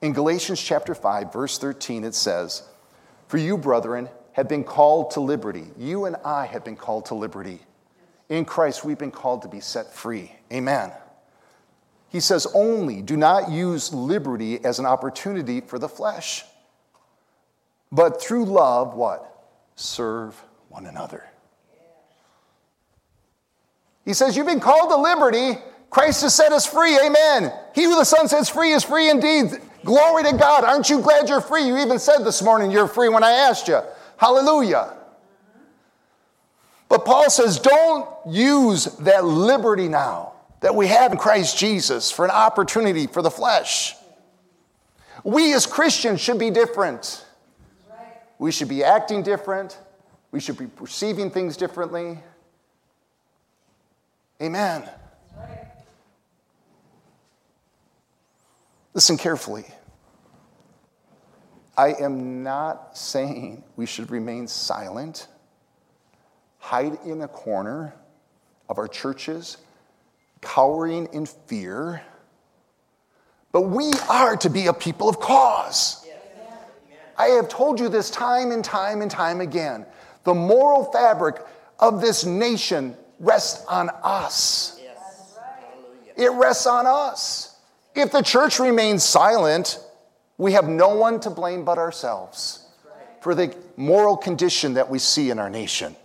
In 0.00 0.12
Galatians 0.12 0.62
chapter 0.62 0.94
5, 0.94 1.32
verse 1.32 1.58
13, 1.58 2.04
it 2.04 2.14
says, 2.14 2.62
For 3.28 3.38
you, 3.38 3.56
brethren, 3.56 4.08
have 4.32 4.48
been 4.48 4.64
called 4.64 5.12
to 5.12 5.20
liberty. 5.20 5.64
You 5.78 6.04
and 6.04 6.16
I 6.24 6.46
have 6.46 6.64
been 6.64 6.76
called 6.76 7.06
to 7.06 7.14
liberty. 7.14 7.60
In 8.28 8.44
Christ, 8.44 8.84
we've 8.84 8.98
been 8.98 9.10
called 9.10 9.42
to 9.42 9.48
be 9.48 9.60
set 9.60 9.92
free. 9.92 10.32
Amen. 10.52 10.92
He 12.14 12.20
says, 12.20 12.46
only 12.54 13.02
do 13.02 13.16
not 13.16 13.50
use 13.50 13.92
liberty 13.92 14.64
as 14.64 14.78
an 14.78 14.86
opportunity 14.86 15.60
for 15.60 15.80
the 15.80 15.88
flesh, 15.88 16.44
but 17.90 18.22
through 18.22 18.44
love, 18.44 18.94
what? 18.94 19.48
Serve 19.74 20.40
one 20.68 20.86
another. 20.86 21.24
He 24.04 24.14
says, 24.14 24.36
You've 24.36 24.46
been 24.46 24.60
called 24.60 24.90
to 24.90 24.96
liberty. 24.96 25.60
Christ 25.90 26.22
has 26.22 26.32
set 26.36 26.52
us 26.52 26.64
free. 26.64 26.96
Amen. 27.04 27.52
He 27.74 27.82
who 27.82 27.96
the 27.96 28.04
Son 28.04 28.28
sets 28.28 28.48
free 28.48 28.70
is 28.70 28.84
free 28.84 29.10
indeed. 29.10 29.60
Glory 29.84 30.22
to 30.22 30.36
God. 30.36 30.62
Aren't 30.62 30.88
you 30.88 31.00
glad 31.00 31.28
you're 31.28 31.40
free? 31.40 31.66
You 31.66 31.78
even 31.78 31.98
said 31.98 32.18
this 32.18 32.42
morning 32.42 32.70
you're 32.70 32.86
free 32.86 33.08
when 33.08 33.24
I 33.24 33.32
asked 33.32 33.66
you. 33.66 33.80
Hallelujah. 34.18 34.94
But 36.88 37.04
Paul 37.04 37.28
says, 37.28 37.58
don't 37.58 38.08
use 38.24 38.84
that 38.98 39.24
liberty 39.24 39.88
now 39.88 40.33
that 40.64 40.74
we 40.74 40.86
have 40.86 41.12
in 41.12 41.18
Christ 41.18 41.58
Jesus 41.58 42.10
for 42.10 42.24
an 42.24 42.30
opportunity 42.30 43.06
for 43.06 43.20
the 43.20 43.30
flesh. 43.30 43.94
We 45.22 45.52
as 45.52 45.66
Christians 45.66 46.22
should 46.22 46.38
be 46.38 46.48
different. 46.48 47.22
We 48.38 48.50
should 48.50 48.70
be 48.70 48.82
acting 48.82 49.22
different. 49.22 49.78
We 50.30 50.40
should 50.40 50.56
be 50.56 50.66
perceiving 50.66 51.30
things 51.30 51.58
differently. 51.58 52.18
Amen. 54.40 54.88
Listen 58.94 59.18
carefully. 59.18 59.66
I 61.76 61.92
am 61.92 62.42
not 62.42 62.96
saying 62.96 63.64
we 63.76 63.84
should 63.84 64.10
remain 64.10 64.48
silent, 64.48 65.26
hide 66.56 66.96
in 67.04 67.20
a 67.20 67.28
corner 67.28 67.94
of 68.70 68.78
our 68.78 68.88
churches, 68.88 69.58
cowering 70.44 71.08
in 71.12 71.26
fear, 71.26 72.02
but 73.52 73.62
we 73.62 73.92
are 74.08 74.36
to 74.36 74.50
be 74.50 74.66
a 74.66 74.72
people 74.72 75.08
of 75.08 75.18
cause. 75.20 76.06
I 77.16 77.26
have 77.28 77.48
told 77.48 77.78
you 77.78 77.88
this 77.88 78.10
time 78.10 78.50
and 78.50 78.64
time 78.64 79.02
and 79.02 79.10
time 79.10 79.40
again. 79.40 79.86
The 80.24 80.34
moral 80.34 80.84
fabric 80.92 81.36
of 81.78 82.00
this 82.00 82.24
nation 82.24 82.96
rests 83.20 83.64
on 83.66 83.90
us. 84.02 84.80
It 86.16 86.30
rests 86.32 86.66
on 86.66 86.86
us. 86.86 87.56
If 87.94 88.12
the 88.12 88.22
church 88.22 88.58
remains 88.58 89.04
silent, 89.04 89.78
we 90.38 90.52
have 90.52 90.68
no 90.68 90.96
one 90.96 91.20
to 91.20 91.30
blame 91.30 91.64
but 91.64 91.78
ourselves 91.78 92.66
for 93.20 93.34
the 93.34 93.56
moral 93.76 94.16
condition 94.16 94.74
that 94.74 94.90
we 94.90 94.98
see 94.98 95.30
in 95.30 95.38
our 95.38 95.50
nation. 95.50 95.96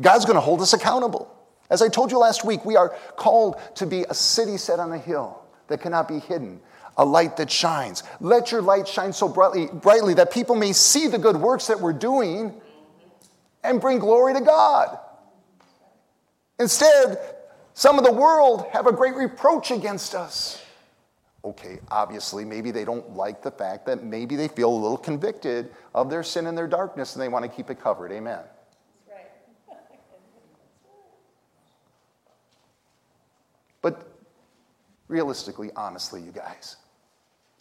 God's 0.00 0.24
going 0.24 0.36
to 0.36 0.40
hold 0.40 0.60
us 0.60 0.72
accountable. 0.72 1.32
As 1.70 1.82
I 1.82 1.88
told 1.88 2.10
you 2.10 2.18
last 2.18 2.44
week, 2.44 2.64
we 2.64 2.76
are 2.76 2.90
called 3.16 3.60
to 3.76 3.86
be 3.86 4.04
a 4.08 4.14
city 4.14 4.56
set 4.56 4.78
on 4.78 4.92
a 4.92 4.98
hill 4.98 5.42
that 5.68 5.80
cannot 5.80 6.06
be 6.06 6.18
hidden, 6.18 6.60
a 6.96 7.04
light 7.04 7.36
that 7.38 7.50
shines. 7.50 8.02
Let 8.20 8.52
your 8.52 8.62
light 8.62 8.86
shine 8.86 9.12
so 9.12 9.28
brightly, 9.28 9.66
brightly 9.66 10.14
that 10.14 10.32
people 10.32 10.54
may 10.54 10.72
see 10.72 11.08
the 11.08 11.18
good 11.18 11.36
works 11.36 11.66
that 11.66 11.80
we're 11.80 11.92
doing 11.92 12.60
and 13.64 13.80
bring 13.80 13.98
glory 13.98 14.34
to 14.34 14.40
God. 14.40 14.98
Instead, 16.58 17.18
some 17.74 17.98
of 17.98 18.04
the 18.04 18.12
world 18.12 18.66
have 18.72 18.86
a 18.86 18.92
great 18.92 19.14
reproach 19.14 19.70
against 19.70 20.14
us. 20.14 20.62
Okay, 21.44 21.78
obviously, 21.90 22.44
maybe 22.44 22.70
they 22.70 22.84
don't 22.84 23.14
like 23.14 23.42
the 23.42 23.50
fact 23.50 23.86
that 23.86 24.02
maybe 24.02 24.34
they 24.34 24.48
feel 24.48 24.68
a 24.68 24.74
little 24.74 24.96
convicted 24.96 25.70
of 25.94 26.10
their 26.10 26.22
sin 26.22 26.46
and 26.46 26.56
their 26.56 26.66
darkness 26.66 27.14
and 27.14 27.22
they 27.22 27.28
want 27.28 27.44
to 27.44 27.48
keep 27.48 27.70
it 27.70 27.80
covered. 27.80 28.12
Amen. 28.12 28.40
But 33.82 34.08
realistically, 35.08 35.70
honestly, 35.76 36.20
you 36.22 36.32
guys, 36.32 36.76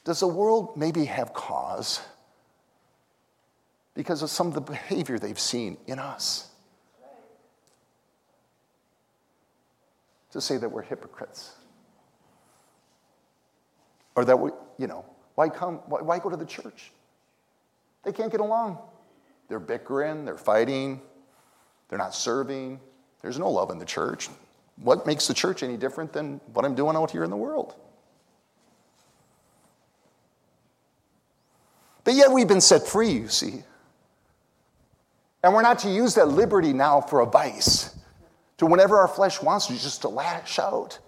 does 0.03 0.19
the 0.19 0.27
world 0.27 0.77
maybe 0.77 1.05
have 1.05 1.33
cause 1.33 1.99
because 3.93 4.21
of 4.21 4.29
some 4.29 4.47
of 4.47 4.53
the 4.53 4.61
behavior 4.61 5.17
they've 5.17 5.39
seen 5.39 5.77
in 5.87 5.99
us? 5.99 6.49
To 10.31 10.41
say 10.41 10.57
that 10.57 10.69
we're 10.69 10.81
hypocrites. 10.81 11.53
Or 14.15 14.25
that 14.25 14.37
we, 14.37 14.51
you 14.77 14.87
know, 14.87 15.05
why 15.35 15.49
come, 15.49 15.77
why, 15.87 16.01
why 16.01 16.19
go 16.19 16.29
to 16.29 16.37
the 16.37 16.45
church? 16.45 16.91
They 18.03 18.11
can't 18.11 18.31
get 18.31 18.41
along. 18.41 18.77
They're 19.47 19.59
bickering, 19.59 20.25
they're 20.25 20.37
fighting, 20.37 21.01
they're 21.89 21.99
not 21.99 22.13
serving. 22.13 22.79
There's 23.21 23.39
no 23.39 23.49
love 23.49 23.69
in 23.71 23.79
the 23.79 23.85
church. 23.85 24.29
What 24.77 25.05
makes 25.05 25.27
the 25.27 25.33
church 25.33 25.63
any 25.63 25.77
different 25.77 26.13
than 26.13 26.41
what 26.53 26.65
I'm 26.65 26.75
doing 26.75 26.95
out 26.95 27.11
here 27.11 27.23
in 27.23 27.29
the 27.29 27.37
world? 27.37 27.75
But 32.03 32.13
yet 32.13 32.31
we've 32.31 32.47
been 32.47 32.61
set 32.61 32.85
free, 32.85 33.09
you 33.09 33.27
see. 33.27 33.63
And 35.43 35.53
we're 35.53 35.61
not 35.61 35.79
to 35.79 35.89
use 35.89 36.15
that 36.15 36.27
liberty 36.27 36.73
now 36.73 37.01
for 37.01 37.19
a 37.19 37.25
vice, 37.25 37.95
to 38.57 38.65
whenever 38.65 38.97
our 38.97 39.07
flesh 39.07 39.41
wants 39.41 39.67
to, 39.67 39.73
just 39.73 40.01
to 40.01 40.09
lash 40.09 40.59
out. 40.59 40.99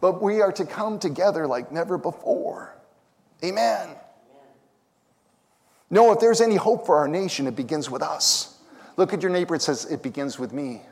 But 0.00 0.22
we 0.22 0.40
are 0.40 0.52
to 0.52 0.64
come 0.64 0.98
together 0.98 1.46
like 1.46 1.72
never 1.72 1.98
before. 1.98 2.76
Amen. 3.44 3.90
No, 5.90 6.12
if 6.12 6.20
there's 6.20 6.40
any 6.40 6.56
hope 6.56 6.86
for 6.86 6.96
our 6.96 7.08
nation, 7.08 7.46
it 7.46 7.56
begins 7.56 7.90
with 7.90 8.02
us. 8.02 8.58
Look 8.96 9.12
at 9.12 9.22
your 9.22 9.30
neighbor, 9.30 9.54
it 9.54 9.62
says, 9.62 9.84
It 9.86 10.02
begins 10.02 10.38
with 10.38 10.52
me. 10.52 10.82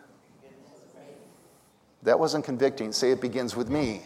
That 2.06 2.20
wasn't 2.20 2.44
convicting. 2.44 2.92
Say 2.92 3.10
it 3.10 3.20
begins 3.20 3.56
with 3.56 3.68
me. 3.68 4.00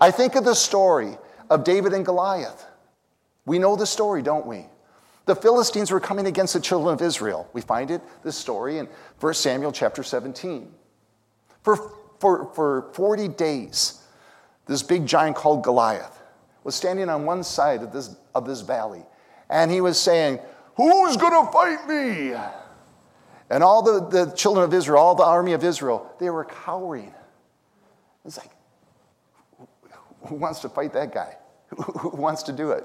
I 0.00 0.10
think 0.10 0.34
of 0.34 0.46
the 0.46 0.54
story 0.54 1.18
of 1.50 1.62
David 1.62 1.92
and 1.92 2.06
Goliath. 2.06 2.64
We 3.44 3.58
know 3.58 3.76
the 3.76 3.84
story, 3.84 4.22
don't 4.22 4.46
we? 4.46 4.64
The 5.26 5.36
Philistines 5.36 5.90
were 5.90 6.00
coming 6.00 6.26
against 6.26 6.54
the 6.54 6.60
children 6.60 6.94
of 6.94 7.02
Israel. 7.02 7.50
We 7.52 7.60
find 7.60 7.90
it, 7.90 8.00
this 8.22 8.34
story, 8.34 8.78
in 8.78 8.88
1 9.20 9.34
Samuel 9.34 9.72
chapter 9.72 10.02
17. 10.02 10.72
For, 11.62 11.92
for, 12.18 12.50
for 12.54 12.90
40 12.94 13.28
days, 13.28 14.02
this 14.64 14.82
big 14.82 15.04
giant 15.04 15.36
called 15.36 15.62
Goliath 15.64 16.22
was 16.64 16.74
standing 16.74 17.10
on 17.10 17.26
one 17.26 17.44
side 17.44 17.82
of 17.82 17.92
this, 17.92 18.16
of 18.34 18.46
this 18.46 18.62
valley, 18.62 19.04
and 19.50 19.70
he 19.70 19.82
was 19.82 20.00
saying, 20.00 20.38
Who's 20.76 21.18
gonna 21.18 21.52
fight 21.52 21.86
me? 21.86 22.34
And 23.48 23.62
all 23.62 23.82
the, 23.82 24.08
the 24.08 24.32
children 24.32 24.64
of 24.64 24.74
Israel, 24.74 25.00
all 25.00 25.14
the 25.14 25.24
army 25.24 25.52
of 25.52 25.62
Israel, 25.62 26.12
they 26.18 26.30
were 26.30 26.44
cowering. 26.44 27.14
It's 28.24 28.38
like, 28.38 28.50
who 30.26 30.34
wants 30.34 30.60
to 30.60 30.68
fight 30.68 30.92
that 30.94 31.14
guy? 31.14 31.36
Who 31.76 32.10
wants 32.10 32.44
to 32.44 32.52
do 32.52 32.70
it? 32.70 32.84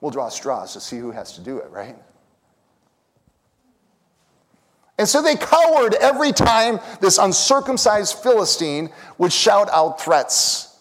We'll 0.00 0.10
draw 0.10 0.28
straws 0.28 0.72
to 0.72 0.80
see 0.80 0.98
who 0.98 1.10
has 1.10 1.32
to 1.34 1.40
do 1.40 1.58
it, 1.58 1.68
right? 1.70 1.96
And 4.98 5.08
so 5.08 5.20
they 5.22 5.34
cowered 5.34 5.94
every 5.94 6.32
time 6.32 6.78
this 7.00 7.18
uncircumcised 7.18 8.18
Philistine 8.18 8.90
would 9.18 9.32
shout 9.32 9.68
out 9.70 10.00
threats. 10.00 10.78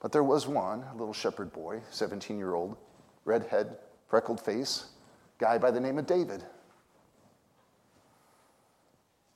But 0.00 0.12
there 0.12 0.24
was 0.24 0.46
one, 0.46 0.82
a 0.82 0.96
little 0.96 1.14
shepherd 1.14 1.52
boy, 1.52 1.80
17 1.90 2.38
year 2.38 2.54
old, 2.54 2.76
redhead, 3.24 3.76
freckled 4.08 4.40
face, 4.40 4.86
guy 5.42 5.58
by 5.58 5.72
the 5.72 5.80
name 5.80 5.98
of 5.98 6.06
David. 6.06 6.44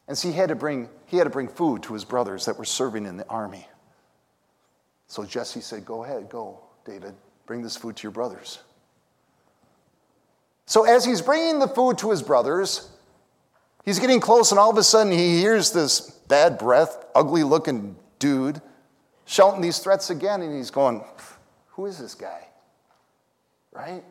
And 0.06 0.16
so 0.16 0.28
he 0.28 0.34
had 0.34 0.50
to 0.50 0.54
bring, 0.54 0.88
he 1.06 1.16
had 1.16 1.24
to 1.24 1.30
bring 1.30 1.48
food 1.48 1.82
to 1.82 1.94
his 1.94 2.04
brothers 2.04 2.44
that 2.44 2.56
were 2.56 2.64
serving 2.64 3.06
in 3.06 3.16
the 3.16 3.26
army. 3.26 3.66
So 5.08 5.24
Jesse 5.24 5.60
said, 5.60 5.84
Go 5.84 6.04
ahead, 6.04 6.28
go, 6.28 6.60
David, 6.84 7.14
bring 7.44 7.60
this 7.60 7.76
food 7.76 7.96
to 7.96 8.02
your 8.04 8.12
brothers. 8.12 8.60
So 10.66 10.84
as 10.84 11.04
he's 11.04 11.20
bringing 11.20 11.58
the 11.58 11.66
food 11.66 11.98
to 11.98 12.12
his 12.12 12.22
brothers, 12.22 12.88
he's 13.84 13.98
getting 13.98 14.20
close, 14.20 14.52
and 14.52 14.60
all 14.60 14.70
of 14.70 14.78
a 14.78 14.84
sudden 14.84 15.12
he 15.12 15.40
hears 15.40 15.72
this 15.72 16.00
bad 16.28 16.56
breath, 16.56 17.04
ugly 17.16 17.42
looking 17.42 17.96
dude 18.20 18.62
shouting 19.24 19.60
these 19.60 19.80
threats 19.80 20.10
again, 20.10 20.40
and 20.40 20.56
he's 20.56 20.70
going, 20.70 21.02
Who 21.70 21.86
is 21.86 21.98
this 21.98 22.14
guy? 22.14 22.46
Right? 23.72 24.04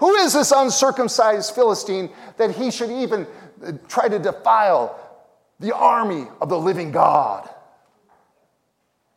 Who 0.00 0.14
is 0.14 0.32
this 0.32 0.50
uncircumcised 0.50 1.54
Philistine 1.54 2.10
that 2.38 2.52
he 2.52 2.70
should 2.70 2.90
even 2.90 3.26
uh, 3.62 3.72
try 3.86 4.08
to 4.08 4.18
defile 4.18 4.98
the 5.60 5.76
army 5.76 6.26
of 6.40 6.48
the 6.48 6.58
living 6.58 6.90
God? 6.90 7.48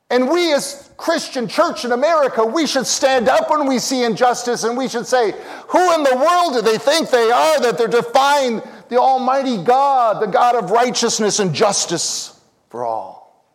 And 0.10 0.30
we, 0.30 0.54
as 0.54 0.92
Christian 0.98 1.48
church 1.48 1.86
in 1.86 1.94
America, 1.94 2.46
we 2.46 2.68
should 2.68 2.86
stand 2.86 3.30
up 3.30 3.50
when 3.50 3.66
we 3.66 3.80
see 3.80 4.04
injustice 4.04 4.66
and 4.66 4.78
we 4.78 4.90
should 4.90 5.08
say, 5.08 5.32
Who 5.70 5.94
in 5.94 6.04
the 6.04 6.18
world 6.18 6.54
do 6.54 6.62
they 6.62 6.78
think 6.78 7.10
they 7.10 7.32
are 7.32 7.62
that 7.62 7.78
they're 7.78 7.88
defying 7.88 8.62
the 8.90 9.00
Almighty 9.00 9.63
God, 9.63 10.22
the 10.22 10.28
God 10.28 10.56
of 10.56 10.70
righteousness 10.70 11.40
and 11.40 11.56
justice 11.56 12.38
for 12.70 12.84
all? 12.84 13.48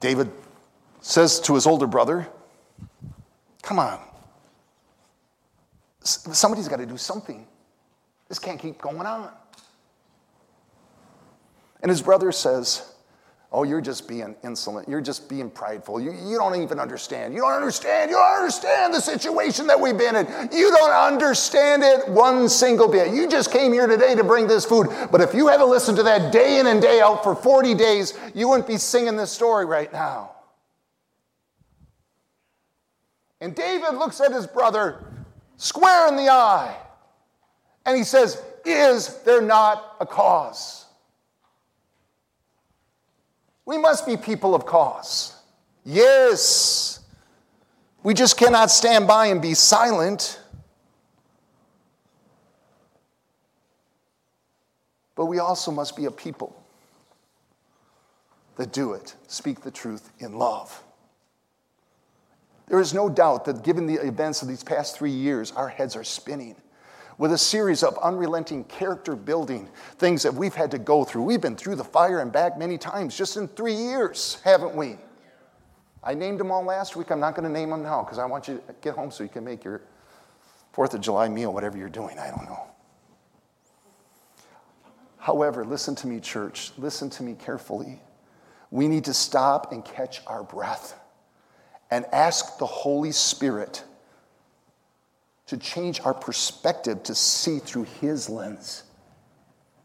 David 0.00 0.30
says 1.00 1.40
to 1.40 1.54
his 1.54 1.66
older 1.66 1.86
brother, 1.86 2.28
Come 3.62 3.78
on. 3.78 4.00
Somebody's 6.02 6.66
got 6.68 6.78
to 6.78 6.86
do 6.86 6.96
something. 6.96 7.46
This 8.28 8.38
can't 8.38 8.58
keep 8.58 8.80
going 8.80 9.06
on. 9.06 9.30
And 11.82 11.90
his 11.90 12.02
brother 12.02 12.32
says, 12.32 12.94
Oh, 13.52 13.64
you're 13.64 13.80
just 13.80 14.06
being 14.06 14.36
insolent. 14.44 14.88
You're 14.88 15.00
just 15.00 15.28
being 15.28 15.50
prideful. 15.50 16.00
You, 16.00 16.12
you 16.12 16.38
don't 16.38 16.62
even 16.62 16.78
understand. 16.78 17.34
You 17.34 17.40
don't 17.40 17.52
understand. 17.52 18.08
You 18.08 18.16
don't 18.16 18.38
understand 18.38 18.94
the 18.94 19.00
situation 19.00 19.66
that 19.66 19.80
we've 19.80 19.98
been 19.98 20.14
in. 20.14 20.26
You 20.52 20.70
don't 20.70 20.92
understand 20.92 21.82
it 21.82 22.08
one 22.08 22.48
single 22.48 22.86
bit. 22.86 23.12
You 23.12 23.28
just 23.28 23.50
came 23.50 23.72
here 23.72 23.88
today 23.88 24.14
to 24.14 24.22
bring 24.22 24.46
this 24.46 24.64
food. 24.64 24.88
But 25.10 25.20
if 25.20 25.34
you 25.34 25.48
had 25.48 25.56
to 25.56 25.64
listen 25.64 25.96
to 25.96 26.04
that 26.04 26.32
day 26.32 26.60
in 26.60 26.68
and 26.68 26.80
day 26.80 27.00
out 27.00 27.24
for 27.24 27.34
40 27.34 27.74
days, 27.74 28.16
you 28.34 28.48
wouldn't 28.48 28.68
be 28.68 28.76
singing 28.76 29.16
this 29.16 29.32
story 29.32 29.64
right 29.64 29.92
now. 29.92 30.30
And 33.40 33.54
David 33.54 33.94
looks 33.94 34.20
at 34.20 34.32
his 34.32 34.46
brother 34.46 35.04
square 35.56 36.08
in 36.08 36.16
the 36.16 36.28
eye 36.28 36.76
and 37.86 37.96
he 37.96 38.04
says, 38.04 38.42
Is 38.64 39.22
there 39.22 39.40
not 39.40 39.96
a 40.00 40.06
cause? 40.06 40.86
We 43.64 43.78
must 43.78 44.06
be 44.06 44.16
people 44.16 44.54
of 44.54 44.66
cause. 44.66 45.34
Yes. 45.84 47.00
We 48.02 48.14
just 48.14 48.36
cannot 48.36 48.70
stand 48.70 49.06
by 49.06 49.26
and 49.26 49.40
be 49.40 49.54
silent. 49.54 50.40
But 55.14 55.26
we 55.26 55.38
also 55.38 55.70
must 55.70 55.96
be 55.96 56.06
a 56.06 56.10
people 56.10 56.56
that 58.56 58.72
do 58.72 58.94
it, 58.94 59.14
speak 59.26 59.60
the 59.60 59.70
truth 59.70 60.10
in 60.18 60.38
love. 60.38 60.82
There 62.70 62.80
is 62.80 62.94
no 62.94 63.08
doubt 63.08 63.46
that 63.46 63.64
given 63.64 63.86
the 63.86 63.96
events 63.96 64.42
of 64.42 64.48
these 64.48 64.62
past 64.62 64.96
three 64.96 65.10
years, 65.10 65.50
our 65.50 65.68
heads 65.68 65.96
are 65.96 66.04
spinning 66.04 66.54
with 67.18 67.32
a 67.32 67.38
series 67.38 67.82
of 67.82 67.98
unrelenting 67.98 68.62
character 68.62 69.16
building 69.16 69.68
things 69.98 70.22
that 70.22 70.32
we've 70.32 70.54
had 70.54 70.70
to 70.70 70.78
go 70.78 71.02
through. 71.02 71.24
We've 71.24 71.40
been 71.40 71.56
through 71.56 71.74
the 71.74 71.84
fire 71.84 72.20
and 72.20 72.30
back 72.30 72.56
many 72.56 72.78
times 72.78 73.18
just 73.18 73.36
in 73.36 73.48
three 73.48 73.74
years, 73.74 74.38
haven't 74.44 74.76
we? 74.76 74.98
I 76.04 76.14
named 76.14 76.38
them 76.38 76.52
all 76.52 76.62
last 76.62 76.94
week. 76.94 77.10
I'm 77.10 77.18
not 77.18 77.34
going 77.34 77.42
to 77.42 77.52
name 77.52 77.70
them 77.70 77.82
now 77.82 78.04
because 78.04 78.18
I 78.18 78.24
want 78.24 78.46
you 78.46 78.62
to 78.64 78.74
get 78.80 78.94
home 78.94 79.10
so 79.10 79.24
you 79.24 79.28
can 79.28 79.44
make 79.44 79.64
your 79.64 79.82
Fourth 80.72 80.94
of 80.94 81.00
July 81.00 81.28
meal, 81.28 81.52
whatever 81.52 81.76
you're 81.76 81.88
doing. 81.88 82.20
I 82.20 82.30
don't 82.30 82.44
know. 82.44 82.68
However, 85.18 85.64
listen 85.64 85.96
to 85.96 86.06
me, 86.06 86.20
church. 86.20 86.70
Listen 86.78 87.10
to 87.10 87.24
me 87.24 87.34
carefully. 87.34 88.00
We 88.70 88.86
need 88.86 89.04
to 89.06 89.12
stop 89.12 89.72
and 89.72 89.84
catch 89.84 90.22
our 90.28 90.44
breath 90.44 90.99
and 91.90 92.06
ask 92.12 92.58
the 92.58 92.66
Holy 92.66 93.12
Spirit 93.12 93.84
to 95.46 95.56
change 95.56 96.00
our 96.04 96.14
perspective 96.14 97.02
to 97.02 97.14
see 97.14 97.58
through 97.58 97.84
His 98.00 98.28
lens, 98.28 98.84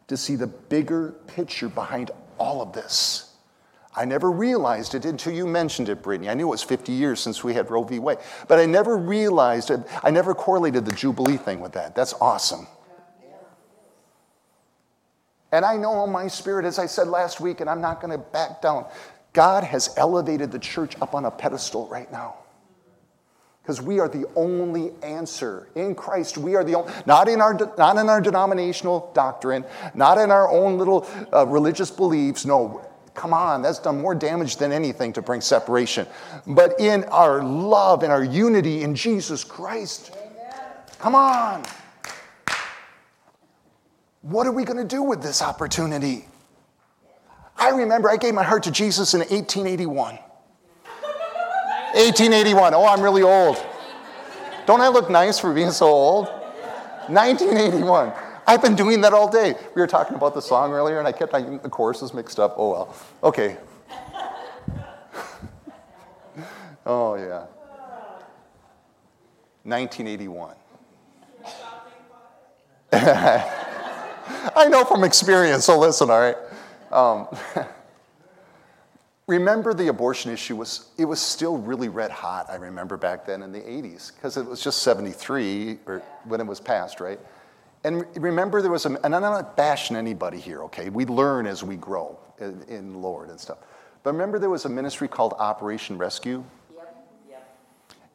to 0.08 0.16
see 0.16 0.36
the 0.36 0.48
bigger 0.48 1.16
picture 1.28 1.70
behind 1.70 2.12
all 2.38 2.62
of 2.62 2.74
this. 2.74 3.34
I 3.96 4.06
never 4.06 4.30
realized 4.30 4.94
it 4.94 5.06
until 5.06 5.34
you 5.34 5.48
mentioned 5.48 5.90
it, 5.90 6.04
Brittany. 6.04 6.30
I 6.30 6.34
knew 6.34 6.48
it 6.48 6.52
was 6.52 6.62
50 6.62 6.92
years 6.92 7.20
since 7.20 7.44
we 7.44 7.54
had 7.54 7.72
Roe 7.72 7.84
v. 7.84 7.98
Wade, 7.98 8.18
but 8.48 8.60
I 8.60 8.66
never 8.66 8.98
realized 8.98 9.72
it. 9.72 9.80
I 10.04 10.12
never 10.12 10.36
correlated 10.36 10.86
the 10.86 10.92
Jubilee 10.92 11.38
thing 11.38 11.62
with 11.62 11.72
that. 11.74 11.96
That's 11.96 12.14
awesome. 12.20 12.68
And 15.52 15.64
I 15.64 15.78
know 15.78 16.04
in 16.04 16.12
my 16.12 16.28
spirit, 16.28 16.66
as 16.66 16.78
I 16.78 16.86
said 16.86 17.08
last 17.08 17.40
week, 17.40 17.62
and 17.62 17.70
I'm 17.70 17.80
not 17.80 18.02
going 18.02 18.12
to 18.12 18.18
back 18.18 18.62
down, 18.62 18.86
God 19.36 19.66
has 19.66 19.94
elevated 19.98 20.50
the 20.54 20.60
church 20.60 20.96
up 21.02 21.14
on 21.14 21.26
a 21.26 21.32
pedestal 21.32 21.88
right 21.90 22.10
now 22.10 22.36
because 23.62 23.82
we 23.82 24.00
are 24.00 24.08
the 24.08 24.26
only 24.34 24.94
answer 25.04 25.68
in 25.76 25.94
Christ. 25.94 26.38
We 26.38 26.56
are 26.56 26.64
the 26.64 26.76
only, 26.76 26.94
not 27.06 27.28
in 27.28 27.42
our, 27.42 27.54
not 27.78 27.98
in 27.98 28.08
our 28.08 28.22
denominational 28.22 29.12
doctrine, 29.14 29.66
not 29.94 30.18
in 30.18 30.32
our 30.32 30.50
own 30.50 30.78
little 30.78 31.06
uh, 31.34 31.46
religious 31.48 31.92
beliefs. 31.92 32.46
No, 32.46 32.88
come 33.14 33.34
on, 33.34 33.62
that's 33.62 33.80
done 33.80 34.00
more 34.00 34.16
damage 34.16 34.56
than 34.56 34.72
anything 34.72 35.12
to 35.14 35.22
bring 35.22 35.42
separation. 35.42 36.08
But 36.48 36.80
in 36.80 37.04
our 37.06 37.44
love 37.44 38.04
and 38.04 38.14
our 38.14 38.24
unity 38.24 38.84
in 38.84 38.96
Jesus 38.96 39.44
Christ. 39.44 40.16
Amen. 40.16 40.64
Come 40.98 41.16
on. 41.16 41.64
What 44.22 44.48
are 44.48 44.54
we 44.54 44.64
going 44.64 44.78
to 44.78 44.96
do 44.96 45.04
with 45.04 45.22
this 45.22 45.42
opportunity? 45.42 46.30
I 47.58 47.70
remember 47.70 48.10
I 48.10 48.18
gave 48.18 48.34
my 48.34 48.44
heart 48.44 48.64
to 48.64 48.72
Jesus 48.72 49.14
in 49.14 49.22
1881. 49.22 50.20
1881. 51.96 52.74
Oh, 52.74 52.86
I'm 52.86 53.02
really 53.02 53.22
old. 53.22 53.64
Don't 54.66 54.82
I 54.82 54.90
look 54.90 55.10
nice 55.10 55.40
for 55.40 55.54
being 55.54 55.72
so 55.72 55.88
old? 55.88 56.28
1981. 57.08 58.12
I've 58.48 58.62
been 58.62 58.76
doing 58.76 59.02
that 59.02 59.14
all 59.14 59.30
day. 59.30 59.56
We 59.74 59.82
were 59.82 59.88
talking 59.88 60.16
about 60.16 60.34
the 60.34 60.42
song 60.42 60.74
earlier, 60.74 61.00
and 61.00 61.08
I 61.08 61.12
kept 61.12 61.32
getting 61.32 61.60
the 61.60 61.70
choruses 61.70 62.14
mixed 62.14 62.40
up. 62.40 62.56
Oh, 62.58 62.72
well. 62.72 62.96
Okay. 63.24 63.58
oh, 66.86 67.16
yeah. 67.16 67.46
1981. 69.64 70.56
I 74.56 74.68
know 74.70 74.86
from 74.86 75.04
experience, 75.04 75.66
so 75.66 75.80
listen, 75.80 76.10
all 76.10 76.20
right? 76.20 76.38
Um, 76.96 77.28
Remember 79.28 79.74
the 79.74 79.88
abortion 79.88 80.32
issue 80.32 80.56
was 80.56 80.90
it 81.00 81.06
was 81.06 81.20
still 81.20 81.58
really 81.58 81.90
red 81.90 82.12
hot. 82.12 82.46
I 82.48 82.56
remember 82.56 82.96
back 82.96 83.26
then 83.26 83.42
in 83.42 83.52
the 83.52 83.62
80s 83.62 84.14
because 84.14 84.38
it 84.38 84.46
was 84.46 84.62
just 84.62 84.84
73 84.84 85.80
or 85.88 86.04
when 86.26 86.40
it 86.40 86.46
was 86.46 86.60
passed, 86.60 87.00
right? 87.00 87.20
And 87.84 88.06
remember 88.16 88.62
there 88.62 88.72
was 88.72 88.86
a 88.86 88.90
and 89.04 89.16
I'm 89.16 89.22
not 89.24 89.58
bashing 89.58 89.96
anybody 89.96 90.40
here, 90.40 90.64
okay? 90.66 90.90
We 90.90 91.06
learn 91.06 91.48
as 91.48 91.64
we 91.64 91.76
grow 91.76 92.20
in, 92.40 92.62
in 92.68 93.02
Lord 93.02 93.30
and 93.30 93.40
stuff. 93.40 93.58
But 94.04 94.12
remember 94.12 94.38
there 94.38 94.52
was 94.52 94.66
a 94.66 94.70
ministry 94.70 95.08
called 95.08 95.34
Operation 95.40 95.98
Rescue? 95.98 96.44
Yep. 96.76 97.08
Yep. 97.30 97.58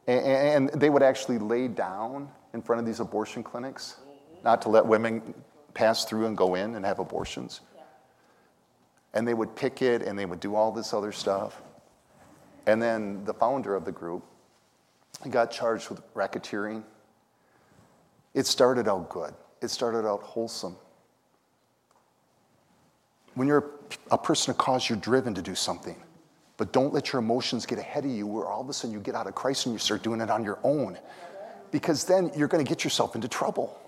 And, 0.07 0.69
and 0.71 0.81
they 0.81 0.89
would 0.89 1.03
actually 1.03 1.39
lay 1.39 1.67
down 1.67 2.29
in 2.53 2.61
front 2.61 2.79
of 2.79 2.85
these 2.85 3.01
abortion 3.01 3.43
clinics, 3.43 3.97
mm-hmm. 3.99 4.45
not 4.45 4.61
to 4.61 4.69
let 4.69 4.85
women 4.85 5.33
pass 5.73 6.05
through 6.05 6.27
and 6.27 6.37
go 6.37 6.55
in 6.55 6.75
and 6.75 6.85
have 6.85 6.99
abortions 6.99 7.59
and 9.13 9.27
they 9.27 9.33
would 9.33 9.55
picket 9.55 10.01
and 10.01 10.17
they 10.17 10.25
would 10.25 10.39
do 10.39 10.55
all 10.55 10.71
this 10.71 10.93
other 10.93 11.11
stuff. 11.11 11.61
And 12.67 12.81
then 12.81 13.25
the 13.25 13.33
founder 13.33 13.75
of 13.75 13.85
the 13.85 13.91
group 13.91 14.23
got 15.29 15.51
charged 15.51 15.89
with 15.89 16.01
racketeering. 16.13 16.83
It 18.33 18.45
started 18.45 18.87
out 18.87 19.09
good, 19.09 19.33
it 19.61 19.69
started 19.69 20.07
out 20.07 20.21
wholesome. 20.23 20.75
When 23.35 23.47
you're 23.47 23.71
a 24.09 24.17
person 24.17 24.51
of 24.51 24.57
cause, 24.57 24.89
you're 24.89 24.97
driven 24.97 25.33
to 25.35 25.41
do 25.41 25.55
something. 25.55 25.95
But 26.57 26.73
don't 26.73 26.93
let 26.93 27.11
your 27.11 27.21
emotions 27.21 27.65
get 27.65 27.79
ahead 27.79 28.05
of 28.05 28.11
you 28.11 28.27
where 28.27 28.45
all 28.45 28.61
of 28.61 28.69
a 28.69 28.73
sudden 28.73 28.93
you 28.93 28.99
get 28.99 29.15
out 29.15 29.25
of 29.25 29.33
Christ 29.33 29.65
and 29.65 29.73
you 29.73 29.79
start 29.79 30.03
doing 30.03 30.21
it 30.21 30.29
on 30.29 30.43
your 30.43 30.59
own. 30.63 30.97
Because 31.71 32.03
then 32.03 32.29
you're 32.35 32.49
going 32.49 32.63
to 32.63 32.69
get 32.69 32.83
yourself 32.83 33.15
into 33.15 33.27
trouble. 33.27 33.79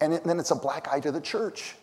And 0.00 0.20
then 0.24 0.38
it's 0.38 0.50
a 0.50 0.54
black 0.54 0.88
eye 0.92 1.00
to 1.00 1.10
the 1.10 1.20
church. 1.20 1.74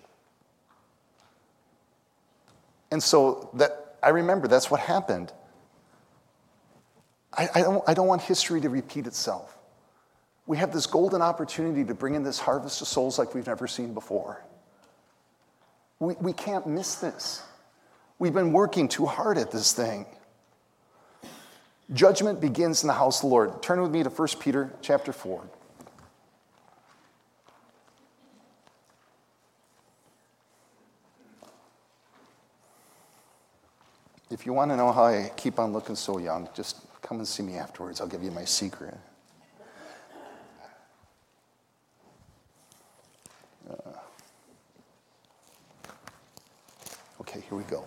And 2.91 3.01
so 3.01 3.49
that 3.53 3.97
I 4.01 4.09
remember 4.09 4.47
that's 4.47 4.71
what 4.71 4.79
happened. 4.79 5.31
I, 7.33 7.47
I, 7.55 7.61
don't, 7.61 7.83
I 7.87 7.93
don't 7.93 8.07
want 8.07 8.21
history 8.21 8.61
to 8.61 8.69
repeat 8.69 9.05
itself. 9.07 9.57
We 10.47 10.57
have 10.57 10.73
this 10.73 10.87
golden 10.87 11.21
opportunity 11.21 11.83
to 11.85 11.93
bring 11.93 12.15
in 12.15 12.23
this 12.23 12.39
harvest 12.39 12.81
of 12.81 12.87
souls 12.87 13.19
like 13.19 13.35
we've 13.35 13.45
never 13.45 13.67
seen 13.67 13.93
before. 13.93 14.43
We, 15.99 16.15
we 16.15 16.33
can't 16.33 16.65
miss 16.65 16.95
this. 16.95 17.43
We've 18.17 18.33
been 18.33 18.51
working 18.51 18.87
too 18.87 19.05
hard 19.05 19.37
at 19.37 19.51
this 19.51 19.73
thing. 19.73 20.05
Judgment 21.93 22.41
begins 22.41 22.83
in 22.83 22.87
the 22.87 22.93
house 22.93 23.19
of 23.19 23.21
the 23.23 23.27
Lord. 23.27 23.61
Turn 23.61 23.81
with 23.81 23.91
me 23.91 24.03
to 24.03 24.09
1 24.09 24.27
Peter 24.39 24.73
chapter 24.81 25.13
4. 25.13 25.43
If 34.31 34.45
you 34.45 34.53
want 34.53 34.69
to 34.71 34.77
know 34.77 34.91
how 34.91 35.05
I 35.05 35.31
keep 35.35 35.57
on 35.57 35.73
looking 35.73 35.95
so 35.95 36.19
young, 36.19 36.47
just 36.53 36.77
come 37.01 37.17
and 37.17 37.27
see 37.27 37.41
me 37.41 37.57
afterwards. 37.57 37.99
I'll 37.99 38.07
give 38.07 38.23
you 38.23 38.29
my 38.29 38.45
secret. 38.45 38.95
Uh, 43.67 43.73
okay, 47.21 47.41
here 47.49 47.57
we 47.57 47.63
go. 47.63 47.83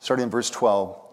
Starting 0.00 0.24
in 0.24 0.30
verse 0.30 0.50
12. 0.50 1.04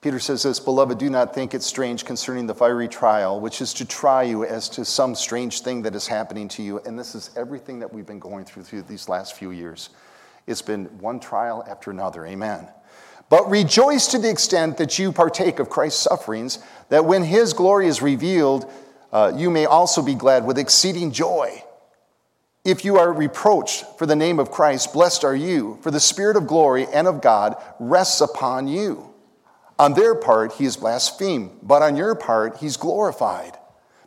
Peter 0.00 0.18
says 0.18 0.42
this, 0.42 0.58
Beloved, 0.58 0.98
do 0.98 1.08
not 1.08 1.32
think 1.32 1.54
it 1.54 1.62
strange 1.62 2.04
concerning 2.04 2.46
the 2.46 2.54
fiery 2.54 2.88
trial, 2.88 3.40
which 3.40 3.60
is 3.60 3.72
to 3.74 3.84
try 3.84 4.24
you 4.24 4.44
as 4.44 4.68
to 4.68 4.84
some 4.84 5.14
strange 5.14 5.60
thing 5.60 5.82
that 5.82 5.94
is 5.94 6.08
happening 6.08 6.48
to 6.48 6.62
you. 6.62 6.80
And 6.80 6.98
this 6.98 7.14
is 7.14 7.30
everything 7.36 7.78
that 7.78 7.92
we've 7.92 8.06
been 8.06 8.18
going 8.18 8.44
through 8.44 8.64
through 8.64 8.82
these 8.82 9.08
last 9.08 9.36
few 9.36 9.52
years. 9.52 9.90
It's 10.46 10.62
been 10.62 10.86
one 10.98 11.20
trial 11.20 11.64
after 11.68 11.90
another. 11.90 12.26
Amen. 12.26 12.68
But 13.28 13.48
rejoice 13.48 14.08
to 14.08 14.18
the 14.18 14.28
extent 14.28 14.76
that 14.76 14.98
you 14.98 15.12
partake 15.12 15.58
of 15.58 15.70
Christ's 15.70 16.02
sufferings, 16.02 16.58
that 16.90 17.04
when 17.04 17.24
his 17.24 17.54
glory 17.54 17.86
is 17.86 18.02
revealed, 18.02 18.70
uh, 19.12 19.32
you 19.34 19.50
may 19.50 19.64
also 19.64 20.02
be 20.02 20.14
glad 20.14 20.44
with 20.44 20.58
exceeding 20.58 21.12
joy. 21.12 21.62
If 22.64 22.84
you 22.84 22.98
are 22.98 23.12
reproached 23.12 23.84
for 23.98 24.06
the 24.06 24.16
name 24.16 24.38
of 24.38 24.50
Christ, 24.50 24.92
blessed 24.92 25.24
are 25.24 25.34
you, 25.34 25.78
for 25.82 25.90
the 25.90 25.98
Spirit 25.98 26.36
of 26.36 26.46
glory 26.46 26.86
and 26.92 27.08
of 27.08 27.20
God 27.20 27.56
rests 27.80 28.20
upon 28.20 28.68
you. 28.68 29.12
On 29.78 29.94
their 29.94 30.14
part, 30.14 30.52
he 30.52 30.64
is 30.64 30.76
blasphemed, 30.76 31.50
but 31.62 31.82
on 31.82 31.96
your 31.96 32.14
part, 32.14 32.58
he's 32.58 32.76
glorified. 32.76 33.56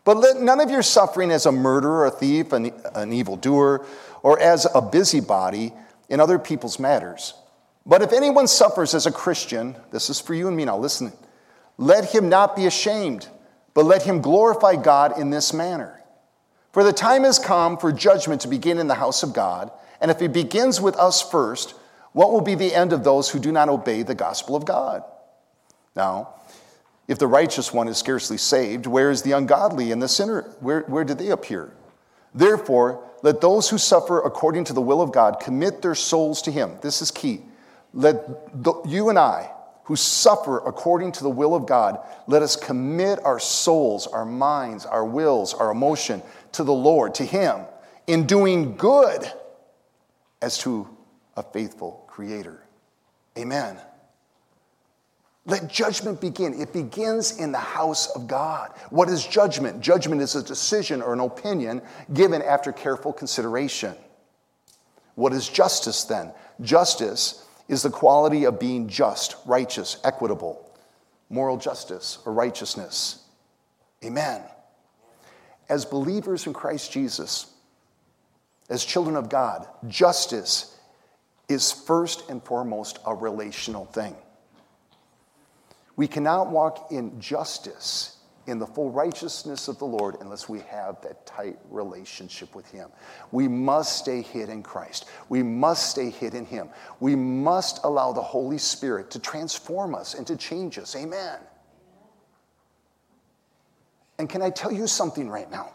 But 0.03 0.17
let 0.17 0.39
none 0.39 0.61
of 0.61 0.69
your 0.69 0.83
suffering 0.83 1.31
as 1.31 1.45
a 1.45 1.51
murderer, 1.51 2.05
a 2.05 2.11
thief, 2.11 2.53
an, 2.53 2.71
an 2.93 3.11
evildoer, 3.11 3.85
or 4.21 4.39
as 4.39 4.67
a 4.73 4.81
busybody 4.81 5.73
in 6.09 6.19
other 6.19 6.39
people's 6.39 6.79
matters. 6.79 7.33
But 7.85 8.01
if 8.01 8.13
anyone 8.13 8.47
suffers 8.47 8.93
as 8.93 9.05
a 9.05 9.11
Christian, 9.11 9.75
this 9.91 10.09
is 10.09 10.19
for 10.19 10.33
you 10.33 10.47
and 10.47 10.57
me 10.57 10.65
now, 10.65 10.77
listen, 10.77 11.13
let 11.77 12.13
him 12.13 12.29
not 12.29 12.55
be 12.55 12.65
ashamed, 12.65 13.27
but 13.73 13.85
let 13.85 14.03
him 14.03 14.21
glorify 14.21 14.75
God 14.75 15.19
in 15.19 15.29
this 15.29 15.53
manner. 15.53 16.01
For 16.71 16.83
the 16.83 16.93
time 16.93 17.23
has 17.23 17.39
come 17.39 17.77
for 17.77 17.91
judgment 17.91 18.41
to 18.41 18.47
begin 18.47 18.79
in 18.79 18.87
the 18.87 18.95
house 18.95 19.23
of 19.23 19.33
God, 19.33 19.71
and 20.01 20.11
if 20.11 20.21
it 20.21 20.33
begins 20.33 20.81
with 20.81 20.95
us 20.97 21.21
first, 21.21 21.75
what 22.11 22.31
will 22.31 22.41
be 22.41 22.55
the 22.55 22.73
end 22.73 22.93
of 22.93 23.03
those 23.03 23.29
who 23.29 23.39
do 23.39 23.51
not 23.51 23.69
obey 23.69 24.01
the 24.01 24.15
gospel 24.15 24.55
of 24.55 24.65
God? 24.65 25.03
Now, 25.95 26.35
if 27.07 27.19
the 27.19 27.27
righteous 27.27 27.73
one 27.73 27.87
is 27.87 27.97
scarcely 27.97 28.37
saved, 28.37 28.87
where 28.87 29.11
is 29.11 29.21
the 29.21 29.33
ungodly 29.33 29.91
and 29.91 30.01
the 30.01 30.07
sinner? 30.07 30.41
Where, 30.59 30.81
where 30.81 31.03
do 31.03 31.13
they 31.13 31.29
appear? 31.29 31.71
Therefore, 32.33 33.03
let 33.25 33.41
those 33.41 33.67
who 33.67 33.79
suffer 33.79 34.19
according 34.19 34.65
to 34.65 34.73
the 34.73 34.81
will 34.81 35.01
of 35.01 35.11
God 35.11 35.39
commit 35.39 35.81
their 35.81 35.95
souls 35.95 36.43
to 36.43 36.51
Him. 36.51 36.73
This 36.83 37.01
is 37.01 37.09
key. 37.09 37.41
Let 37.91 38.63
the, 38.63 38.79
you 38.85 39.09
and 39.09 39.17
I, 39.17 39.49
who 39.85 39.95
suffer 39.95 40.59
according 40.59 41.13
to 41.13 41.23
the 41.23 41.29
will 41.31 41.55
of 41.55 41.65
God, 41.65 41.97
let 42.27 42.43
us 42.43 42.55
commit 42.55 43.17
our 43.25 43.39
souls, 43.39 44.05
our 44.05 44.25
minds, 44.25 44.85
our 44.85 45.03
wills, 45.03 45.55
our 45.55 45.71
emotion 45.71 46.21
to 46.51 46.63
the 46.63 46.71
Lord, 46.71 47.15
to 47.15 47.25
Him, 47.25 47.61
in 48.05 48.27
doing 48.27 48.77
good 48.77 49.27
as 50.39 50.59
to 50.59 50.87
a 51.35 51.41
faithful 51.41 52.05
Creator. 52.07 52.63
Amen. 53.39 53.75
Let 55.45 55.69
judgment 55.69 56.19
begin. 56.19 56.59
It 56.59 56.73
begins 56.73 57.37
in 57.37 57.51
the 57.51 57.59
house 57.59 58.07
of 58.07 58.27
God. 58.27 58.71
What 58.89 59.09
is 59.09 59.25
judgment? 59.25 59.79
Judgment 59.79 60.21
is 60.21 60.35
a 60.35 60.43
decision 60.43 61.03
or 61.03 61.13
an 61.13 61.19
opinion 61.19 61.83
given 62.13 62.41
after 62.41 62.71
careful 62.71 63.13
consideration. 63.13 63.93
What 65.13 65.33
is 65.33 65.47
justice 65.47 66.03
then? 66.05 66.31
Justice 66.61 67.45
is 67.67 67.83
the 67.83 67.91
quality 67.91 68.45
of 68.45 68.59
being 68.59 68.87
just, 68.87 69.35
righteous, 69.45 69.97
equitable, 70.03 70.71
moral 71.29 71.57
justice 71.57 72.17
or 72.25 72.33
righteousness. 72.33 73.23
Amen. 74.03 74.41
As 75.69 75.85
believers 75.85 76.47
in 76.47 76.53
Christ 76.53 76.91
Jesus, 76.91 77.51
as 78.69 78.83
children 78.83 79.15
of 79.15 79.29
God, 79.29 79.67
justice 79.87 80.75
is 81.47 81.71
first 81.71 82.29
and 82.29 82.43
foremost 82.43 82.97
a 83.05 83.13
relational 83.13 83.85
thing. 83.85 84.15
We 85.95 86.07
cannot 86.07 86.51
walk 86.51 86.91
in 86.91 87.19
justice, 87.19 88.17
in 88.47 88.59
the 88.59 88.67
full 88.67 88.91
righteousness 88.91 89.67
of 89.67 89.79
the 89.79 89.85
Lord, 89.85 90.17
unless 90.19 90.49
we 90.49 90.59
have 90.61 91.01
that 91.01 91.25
tight 91.25 91.57
relationship 91.69 92.53
with 92.53 92.69
Him. 92.69 92.89
We 93.31 93.47
must 93.47 93.97
stay 93.97 94.21
hid 94.21 94.49
in 94.49 94.61
Christ. 94.61 95.05
We 95.29 95.41
must 95.41 95.89
stay 95.89 96.09
hid 96.09 96.35
in 96.35 96.45
Him. 96.45 96.69
We 96.99 97.15
must 97.15 97.83
allow 97.83 98.11
the 98.11 98.21
Holy 98.21 98.57
Spirit 98.57 99.11
to 99.11 99.19
transform 99.19 99.95
us 99.95 100.13
and 100.13 100.27
to 100.27 100.35
change 100.35 100.77
us. 100.77 100.95
Amen. 100.95 101.39
And 104.17 104.29
can 104.29 104.41
I 104.41 104.49
tell 104.49 104.71
you 104.71 104.87
something 104.87 105.29
right 105.29 105.49
now? 105.49 105.71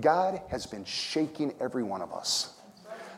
God 0.00 0.40
has 0.48 0.66
been 0.66 0.84
shaking 0.84 1.54
every 1.60 1.82
one 1.82 2.02
of 2.02 2.12
us. 2.12 2.53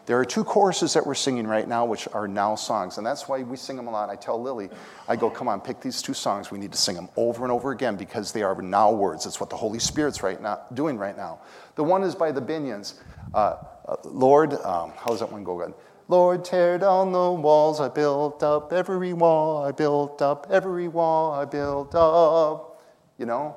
There 0.07 0.19
are 0.21 0.25
two 0.25 0.45
choruses 0.45 0.95
that 0.95 1.05
we're 1.05 1.15
singing 1.15 1.49
right 1.49 1.67
now, 1.67 1.85
which 1.85 2.07
are 2.13 2.29
now 2.29 2.55
songs, 2.55 2.97
and 2.97 3.05
that's 3.05 3.27
why 3.27 3.43
we 3.43 3.57
sing 3.57 3.75
them 3.75 3.89
a 3.89 3.91
lot. 3.91 4.09
I 4.09 4.15
tell 4.15 4.41
Lily, 4.41 4.71
I 5.09 5.17
go, 5.17 5.29
come 5.29 5.49
on, 5.49 5.61
pick 5.61 5.81
these 5.81 6.01
two 6.01 6.15
songs. 6.15 6.53
We 6.53 6.61
need 6.61 6.71
to 6.71 6.79
sing 6.79 6.95
them 6.95 7.09
over 7.17 7.43
and 7.43 7.51
over 7.51 7.73
again 7.73 7.97
because 7.97 8.31
they 8.31 8.45
are 8.45 8.55
now 8.63 8.93
words. 8.93 9.27
It's 9.27 9.41
what 9.41 9.51
the 9.51 9.57
Holy 9.57 9.81
Spirit's 9.81 10.23
right 10.23 10.41
now 10.41 10.61
doing 10.75 10.97
right 10.97 11.17
now. 11.17 11.41
The 11.75 11.83
one 11.83 12.05
is 12.05 12.15
by 12.15 12.31
the 12.31 12.41
Binions. 12.41 12.95
Uh, 13.35 13.57
uh, 13.89 13.97
Lord, 14.05 14.53
um, 14.53 14.93
how 14.97 15.07
does 15.07 15.19
that 15.19 15.31
one 15.31 15.43
go? 15.43 15.61
Again? 15.61 15.75
Lord, 16.07 16.45
tear 16.45 16.79
down 16.79 17.11
the 17.11 17.33
walls 17.33 17.81
I 17.81 17.89
built 17.89 18.45
up, 18.45 18.73
every 18.73 19.13
wall 19.13 19.65
I 19.65 19.73
built 19.73 20.23
up, 20.23 20.47
every 20.51 20.87
wall 20.87 21.33
I 21.33 21.45
built 21.47 21.97
up. 21.97 22.81
You 23.19 23.27
know, 23.27 23.57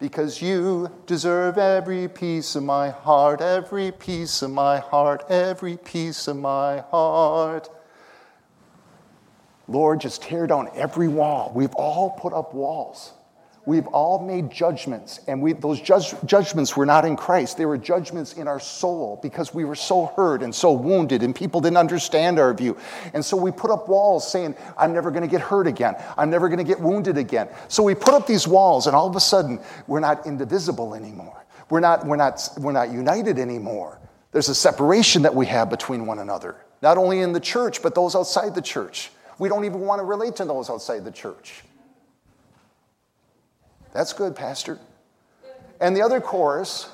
because 0.00 0.40
you 0.40 0.90
deserve 1.04 1.58
every 1.58 2.08
piece 2.08 2.56
of 2.56 2.62
my 2.64 2.88
heart, 2.88 3.42
every 3.42 3.92
piece 3.92 4.40
of 4.40 4.50
my 4.50 4.78
heart, 4.78 5.22
every 5.28 5.76
piece 5.76 6.26
of 6.26 6.38
my 6.38 6.80
heart. 6.90 7.68
Lord, 9.68 10.00
just 10.00 10.22
tear 10.22 10.46
down 10.46 10.70
every 10.74 11.06
wall. 11.06 11.52
We've 11.54 11.74
all 11.74 12.10
put 12.10 12.32
up 12.32 12.54
walls. 12.54 13.12
We've 13.66 13.86
all 13.88 14.24
made 14.24 14.50
judgments, 14.50 15.20
and 15.26 15.42
we, 15.42 15.52
those 15.52 15.82
judge, 15.82 16.14
judgments 16.24 16.76
were 16.78 16.86
not 16.86 17.04
in 17.04 17.14
Christ. 17.14 17.58
They 17.58 17.66
were 17.66 17.76
judgments 17.76 18.32
in 18.32 18.48
our 18.48 18.58
soul 18.58 19.18
because 19.22 19.52
we 19.52 19.66
were 19.66 19.74
so 19.74 20.06
hurt 20.16 20.42
and 20.42 20.54
so 20.54 20.72
wounded, 20.72 21.22
and 21.22 21.36
people 21.36 21.60
didn't 21.60 21.76
understand 21.76 22.38
our 22.38 22.54
view. 22.54 22.78
And 23.12 23.22
so 23.22 23.36
we 23.36 23.50
put 23.50 23.70
up 23.70 23.86
walls 23.86 24.30
saying, 24.30 24.54
I'm 24.78 24.94
never 24.94 25.10
going 25.10 25.22
to 25.22 25.28
get 25.28 25.42
hurt 25.42 25.66
again. 25.66 25.94
I'm 26.16 26.30
never 26.30 26.48
going 26.48 26.58
to 26.58 26.64
get 26.64 26.80
wounded 26.80 27.18
again. 27.18 27.48
So 27.68 27.82
we 27.82 27.94
put 27.94 28.14
up 28.14 28.26
these 28.26 28.48
walls, 28.48 28.86
and 28.86 28.96
all 28.96 29.06
of 29.06 29.14
a 29.14 29.20
sudden, 29.20 29.60
we're 29.86 30.00
not 30.00 30.26
indivisible 30.26 30.94
anymore. 30.94 31.44
We're 31.68 31.80
not, 31.80 32.06
we're 32.06 32.16
not, 32.16 32.48
we're 32.58 32.72
not 32.72 32.90
united 32.90 33.38
anymore. 33.38 34.00
There's 34.32 34.48
a 34.48 34.54
separation 34.54 35.22
that 35.22 35.34
we 35.34 35.44
have 35.46 35.68
between 35.68 36.06
one 36.06 36.18
another, 36.18 36.56
not 36.80 36.96
only 36.96 37.20
in 37.20 37.32
the 37.32 37.40
church, 37.40 37.82
but 37.82 37.94
those 37.94 38.14
outside 38.16 38.54
the 38.54 38.62
church. 38.62 39.10
We 39.38 39.50
don't 39.50 39.64
even 39.64 39.80
want 39.80 40.00
to 40.00 40.04
relate 40.04 40.36
to 40.36 40.46
those 40.46 40.70
outside 40.70 41.04
the 41.04 41.10
church. 41.10 41.62
That's 43.92 44.12
good, 44.12 44.36
Pastor. 44.36 44.78
And 45.80 45.96
the 45.96 46.02
other 46.02 46.20
chorus 46.20 46.88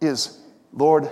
is 0.00 0.38
Lord, 0.72 1.10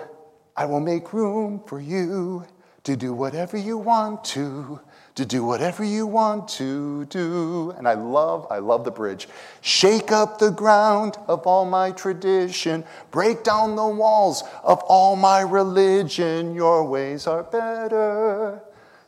I 0.57 0.67
will 0.67 0.81
make 0.81 1.13
room 1.13 1.63
for 1.67 1.81
you 1.81 2.45
to 2.85 2.97
do 2.97 3.13
whatever 3.13 3.57
you 3.57 3.77
want 3.77 4.25
to, 4.25 4.81
to 5.15 5.27
do 5.27 5.45
whatever 5.45 5.85
you 5.85 6.07
want 6.07 6.49
to 6.49 7.05
do. 7.07 7.75
And 7.77 7.89
I 7.89 7.95
love, 7.95 8.47
I 8.51 8.59
love 8.59 8.85
the 8.85 8.91
bridge. 8.91 9.29
Shake 9.61 10.13
up 10.13 10.39
the 10.39 10.51
ground 10.51 11.17
of 11.27 11.47
all 11.47 11.65
my 11.65 11.91
tradition, 11.91 12.85
break 13.11 13.43
down 13.43 13.77
the 13.77 13.87
walls 13.87 14.45
of 14.63 14.81
all 14.85 15.17
my 15.17 15.41
religion. 15.41 16.55
Your 16.55 16.85
ways 16.85 17.27
are 17.27 17.43
better, 17.43 18.63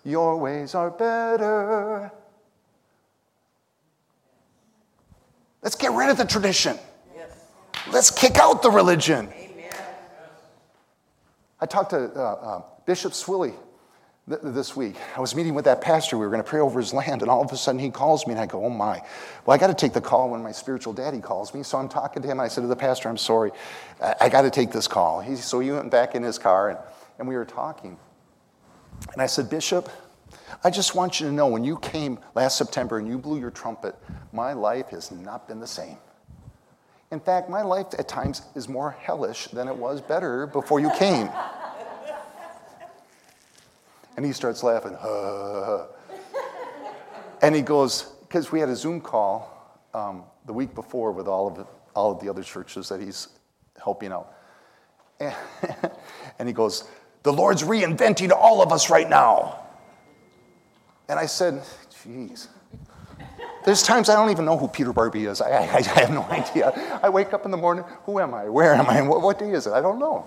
your 0.05 0.37
ways 0.37 0.74
are 0.74 0.90
better. 0.90 2.12
Let's 5.62 5.75
get 5.75 5.92
rid 5.92 6.09
of 6.09 6.16
the 6.16 6.25
tradition. 6.25 6.79
Yes. 7.14 7.31
Let's 7.92 8.11
kick 8.11 8.38
out 8.38 8.62
the 8.62 8.70
religion. 8.70 9.31
Amen. 9.37 9.73
I 11.61 11.66
talked 11.66 11.90
to 11.90 12.11
uh, 12.16 12.23
uh, 12.23 12.62
Bishop 12.87 13.12
Swilly 13.12 13.53
th- 14.27 14.40
this 14.42 14.75
week. 14.75 14.96
I 15.14 15.20
was 15.20 15.35
meeting 15.35 15.55
with 15.55 15.66
that 15.66 15.83
pastor. 15.83 16.16
We 16.16 16.25
were 16.25 16.31
going 16.31 16.42
to 16.42 16.49
pray 16.49 16.61
over 16.61 16.81
his 16.81 16.94
land, 16.94 17.20
and 17.20 17.31
all 17.31 17.42
of 17.42 17.53
a 17.53 17.59
sudden 17.59 17.79
he 17.79 17.90
calls 17.90 18.27
me, 18.27 18.33
and 18.33 18.40
I 18.40 18.46
go, 18.46 18.64
Oh 18.64 18.70
my. 18.70 19.03
Well, 19.44 19.55
I 19.55 19.59
got 19.59 19.66
to 19.66 19.75
take 19.75 19.92
the 19.92 20.01
call 20.01 20.31
when 20.31 20.42
my 20.42 20.53
spiritual 20.53 20.94
daddy 20.94 21.20
calls 21.20 21.53
me. 21.53 21.62
So 21.62 21.77
I'm 21.77 21.90
talking 21.90 22.23
to 22.23 22.29
him, 22.29 22.40
I 22.40 22.49
said 22.49 22.62
to 22.62 22.66
the 22.66 22.77
pastor, 22.77 23.11
I'm 23.11 23.18
sorry. 23.18 23.51
I, 24.03 24.14
I 24.23 24.29
got 24.31 24.42
to 24.42 24.51
take 24.51 24.73
this 24.73 24.88
call. 24.88 25.20
He, 25.20 25.37
so 25.37 25.61
he 25.61 25.70
went 25.70 25.90
back 25.90 26.14
in 26.14 26.23
his 26.23 26.38
car, 26.38 26.70
and, 26.70 26.79
and 27.18 27.29
we 27.29 27.37
were 27.37 27.44
talking. 27.44 27.99
And 29.12 29.20
I 29.20 29.27
said, 29.27 29.51
Bishop, 29.51 29.90
I 30.62 30.70
just 30.70 30.94
want 30.94 31.20
you 31.20 31.26
to 31.26 31.32
know 31.32 31.46
when 31.46 31.64
you 31.64 31.78
came 31.78 32.18
last 32.34 32.58
September 32.58 32.98
and 32.98 33.08
you 33.08 33.18
blew 33.18 33.38
your 33.38 33.50
trumpet, 33.50 33.96
my 34.32 34.52
life 34.52 34.88
has 34.88 35.10
not 35.10 35.48
been 35.48 35.60
the 35.60 35.66
same. 35.66 35.96
In 37.10 37.20
fact, 37.20 37.50
my 37.50 37.62
life 37.62 37.88
at 37.98 38.06
times 38.06 38.42
is 38.54 38.68
more 38.68 38.92
hellish 38.92 39.48
than 39.48 39.66
it 39.66 39.76
was 39.76 40.00
better 40.00 40.46
before 40.46 40.80
you 40.80 40.90
came. 40.98 41.28
And 44.16 44.26
he 44.26 44.32
starts 44.32 44.62
laughing. 44.62 44.96
and 47.40 47.54
he 47.54 47.62
goes, 47.62 48.02
because 48.02 48.52
we 48.52 48.60
had 48.60 48.68
a 48.68 48.76
Zoom 48.76 49.00
call 49.00 49.80
um, 49.94 50.24
the 50.44 50.52
week 50.52 50.74
before 50.74 51.12
with 51.12 51.26
all 51.26 51.46
of, 51.46 51.56
the, 51.56 51.66
all 51.94 52.12
of 52.12 52.20
the 52.20 52.28
other 52.28 52.42
churches 52.42 52.88
that 52.90 53.00
he's 53.00 53.28
helping 53.82 54.12
out. 54.12 54.34
And, 55.20 55.34
and 56.38 56.48
he 56.48 56.52
goes, 56.52 56.84
The 57.22 57.32
Lord's 57.32 57.62
reinventing 57.62 58.30
all 58.30 58.62
of 58.62 58.72
us 58.72 58.90
right 58.90 59.08
now. 59.08 59.60
And 61.11 61.18
I 61.18 61.27
said, 61.27 61.62
Jeez. 62.05 62.46
There's 63.64 63.83
times 63.83 64.09
I 64.09 64.14
don't 64.14 64.31
even 64.31 64.44
know 64.44 64.57
who 64.57 64.68
Peter 64.68 64.92
Barbie 64.92 65.27
is. 65.27 65.40
I, 65.40 65.51
I, 65.51 65.77
I, 65.77 66.01
have 66.01 66.11
no 66.11 66.23
idea. 66.31 66.70
I 67.03 67.09
wake 67.11 67.35
up 67.35 67.44
in 67.44 67.51
the 67.51 67.57
morning, 67.57 67.85
who 68.05 68.20
am 68.20 68.33
I? 68.33 68.49
Where 68.49 68.75
am 68.75 68.88
I? 68.88 69.03
What, 69.03 69.20
what 69.20 69.38
day 69.38 69.51
is 69.51 69.66
it? 69.66 69.73
I 69.73 69.83
don't 69.83 69.99
know. 69.99 70.25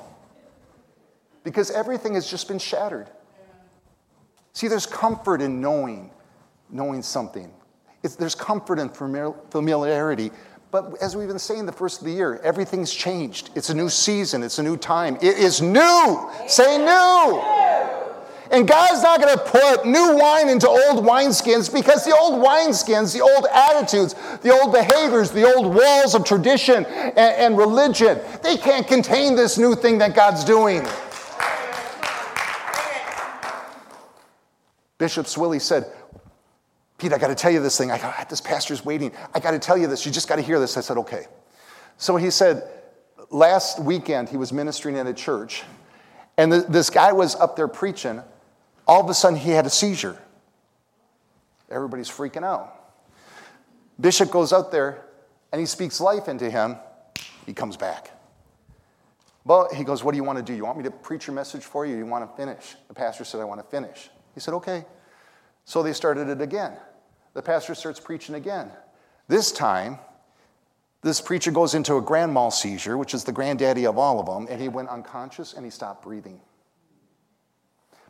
Because 1.43 1.72
everything 1.72 2.13
has 2.13 2.30
just 2.30 2.48
been 2.48 2.60
shattered. 2.60 3.10
See, 4.52 4.67
there's 4.67 4.86
comfort 4.86 5.41
in 5.41 5.62
knowing, 5.62 6.12
knowing 6.69 7.02
something. 7.02 7.52
It's, 8.04 8.15
there's 8.15 8.36
comfort 8.36 8.78
in 8.78 8.89
familiarity. 8.89 10.32
But 10.69 11.02
as 11.02 11.15
we've 11.15 11.28
been 11.28 11.39
saying 11.39 11.65
the 11.65 11.72
first 11.72 12.02
of 12.02 12.08
the 12.08 12.13
year, 12.13 12.39
everything's 12.43 12.93
changed. 12.93 13.50
It's 13.56 13.69
a 13.69 13.74
new 13.74 13.89
season, 13.89 14.43
it's 14.43 14.60
a 14.60 14.63
new 14.63 14.78
time. 14.78 15.15
It 15.22 15.38
is 15.38 15.62
new. 15.62 16.30
Say 16.48 16.78
new. 16.78 17.63
And 18.54 18.68
God's 18.68 19.02
not 19.02 19.20
going 19.20 19.36
to 19.36 19.44
put 19.44 19.84
new 19.84 20.16
wine 20.16 20.48
into 20.48 20.70
old 20.70 21.04
wineskins 21.04 21.74
because 21.74 22.06
the 22.06 22.16
old 22.16 22.39
wineskins, 22.39 23.12
the 23.12 23.22
old 23.22 23.48
attitudes, 23.52 24.13
the 24.44 24.52
old 24.52 24.72
behaviors, 24.72 25.32
the 25.32 25.44
old 25.44 25.74
walls 25.74 26.13
of 26.13 26.24
tradition 26.24 26.86
and, 26.86 27.18
and 27.18 27.58
religion, 27.58 28.20
they 28.44 28.56
can't 28.56 28.88
contain 28.88 29.36
this 29.36 29.58
new 29.58 29.76
thing 29.76 29.98
that 29.98 30.13
God's 30.13 30.44
doing. 30.44 30.84
Bishop 35.00 35.26
Swilly 35.26 35.60
said, 35.60 35.92
Pete, 37.00 37.12
I 37.12 37.18
got 37.18 37.30
to 37.30 37.36
tell 37.36 37.52
you 37.52 37.60
this 37.60 37.76
thing. 37.76 37.89
I 37.89 37.98
got 37.98 38.30
this 38.30 38.39
pastor's 38.39 38.86
waiting. 38.86 39.12
I 39.34 39.39
got 39.39 39.52
to 39.52 39.60
tell 39.60 39.80
you 39.80 39.88
this. 39.88 40.06
You 40.06 40.12
just 40.12 40.30
got 40.30 40.36
to 40.36 40.44
hear 40.44 40.60
this. 40.60 40.78
I 40.78 40.82
said, 40.82 40.98
okay. 40.98 41.26
So 41.98 42.18
he 42.18 42.30
said, 42.30 42.70
last 43.32 43.80
weekend 43.80 44.30
he 44.30 44.38
was 44.38 44.54
ministering 44.54 44.96
in 44.96 45.08
a 45.08 45.13
church, 45.13 45.63
and 46.38 46.54
this 46.54 46.92
guy 46.92 47.12
was 47.12 47.34
up 47.36 47.56
there 47.56 47.68
preaching, 47.68 48.22
all 48.88 49.02
of 49.02 49.10
a 49.10 49.13
sudden, 49.13 49.38
he 49.38 49.52
had 49.52 49.65
a 49.65 49.69
seizure. 49.69 50.17
Everybody's 51.69 52.10
freaking 52.10 52.43
out. 52.43 52.80
Bishop 54.00 54.32
goes 54.32 54.54
out 54.54 54.72
there 54.72 55.06
and 55.52 55.60
he 55.60 55.65
speaks 55.65 56.02
life 56.02 56.28
into 56.28 56.50
him. 56.50 56.78
He 57.46 57.54
comes 57.54 57.78
back. 57.78 58.12
But 59.46 59.74
he 59.74 59.84
goes, 59.84 60.04
What 60.04 60.12
do 60.12 60.17
you 60.17 60.24
want 60.24 60.39
to 60.39 60.43
do? 60.43 60.54
You 60.54 60.65
want 60.65 60.78
me 60.78 60.84
to 60.84 60.91
preach 60.91 61.28
your 61.28 61.36
message 61.36 61.63
for 61.63 61.86
you? 61.86 61.98
you 61.98 62.06
want 62.06 62.30
to 62.30 62.38
finish? 62.38 62.76
The 62.88 62.93
pastor 62.93 63.24
said, 63.24 63.41
I 63.41 63.43
want 63.43 63.62
to 63.62 63.67
finish. 63.67 64.10
He 64.34 64.39
said, 64.39 64.54
Okay. 64.56 64.86
So 65.65 65.82
they 65.82 65.93
started 65.93 66.28
it 66.28 66.41
again. 66.41 66.74
The 67.34 67.41
pastor 67.41 67.76
starts 67.76 68.00
preaching 68.00 68.36
again. 68.36 68.69
This 69.28 69.52
time, 69.52 69.98
this 71.02 71.22
preacher 71.22 71.52
goes 71.52 71.74
into 71.74 71.98
a 71.98 72.02
grand 72.02 72.34
mal 72.34 72.52
seizure, 72.52 72.98
which 72.98 73.13
is 73.13 73.24
the 73.24 73.32
granddaddy 73.32 73.86
of 73.86 73.98
all 73.98 74.19
of 74.19 74.26
them, 74.26 74.48
and 74.50 74.62
he 74.62 74.69
went 74.69 74.89
unconscious 74.89 75.54
and 75.54 75.65
he 75.65 75.72
stopped 75.72 76.04
breathing. 76.04 76.39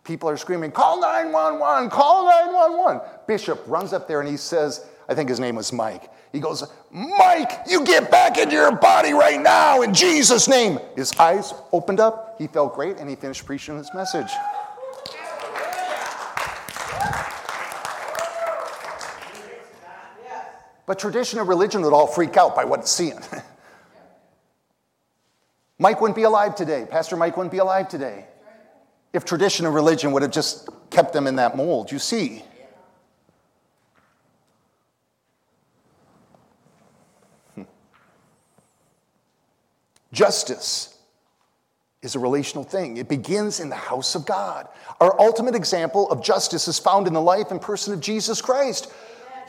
People 0.04 0.30
are 0.30 0.36
screaming, 0.36 0.72
call 0.72 1.00
911, 1.00 1.90
call 1.90 2.26
911. 2.26 3.02
Bishop 3.26 3.64
runs 3.68 3.94
up 3.94 4.06
there 4.08 4.20
and 4.20 4.28
he 4.28 4.36
says, 4.36 4.86
I 5.08 5.16
think 5.16 5.30
his 5.30 5.40
name 5.40 5.56
was 5.56 5.72
Mike. 5.72 6.10
He 6.34 6.42
goes, 6.42 6.70
Mike, 6.92 7.52
you 7.70 7.86
get 7.86 8.12
back 8.12 8.38
into 8.38 8.56
your 8.56 8.76
body 8.76 9.14
right 9.14 9.40
now 9.40 9.82
in 9.82 9.94
Jesus' 9.94 10.50
name. 10.50 10.80
His 10.98 11.18
eyes 11.18 11.54
opened 11.72 12.02
up. 12.02 12.36
He 12.38 12.48
felt 12.48 12.76
great 12.76 12.98
and 12.98 13.10
he 13.10 13.16
finished 13.16 13.46
preaching 13.46 13.78
his 13.78 13.90
message. 13.94 14.30
But 20.86 21.00
tradition 21.00 21.40
and 21.40 21.48
religion 21.48 21.82
would 21.84 21.94
all 21.94 22.08
freak 22.08 22.36
out 22.36 22.58
by 22.58 22.66
what 22.66 22.82
it's 22.82 22.92
seeing. 22.92 23.22
Mike 25.80 26.02
wouldn't 26.02 26.18
be 26.18 26.24
alive 26.24 26.56
today. 26.56 26.86
Pastor 26.90 27.16
Mike 27.16 27.38
wouldn't 27.38 27.54
be 27.54 27.60
alive 27.60 27.88
today 27.88 28.28
if 29.14 29.24
tradition 29.24 29.66
and 29.66 29.74
religion 29.74 30.12
would 30.12 30.24
have 30.24 30.32
just 30.32 30.68
kept 30.90 31.14
them 31.14 31.28
in 31.28 31.36
that 31.36 31.56
mold. 31.56 31.92
You 31.92 32.00
see? 32.00 32.44
Hmm. 37.56 37.64
Justice 40.12 40.98
is 42.02 42.16
a 42.16 42.20
relational 42.20 42.64
thing. 42.64 42.98
It 42.98 43.08
begins 43.08 43.60
in 43.60 43.70
the 43.70 43.76
house 43.76 44.16
of 44.16 44.26
God. 44.26 44.68
Our 45.00 45.20
ultimate 45.20 45.56
example 45.56 46.10
of 46.12 46.22
justice 46.22 46.68
is 46.68 46.78
found 46.78 47.08
in 47.08 47.14
the 47.14 47.22
life 47.22 47.52
and 47.52 47.62
person 47.62 47.94
of 47.94 48.02
Jesus 48.02 48.42
Christ. 48.42 48.92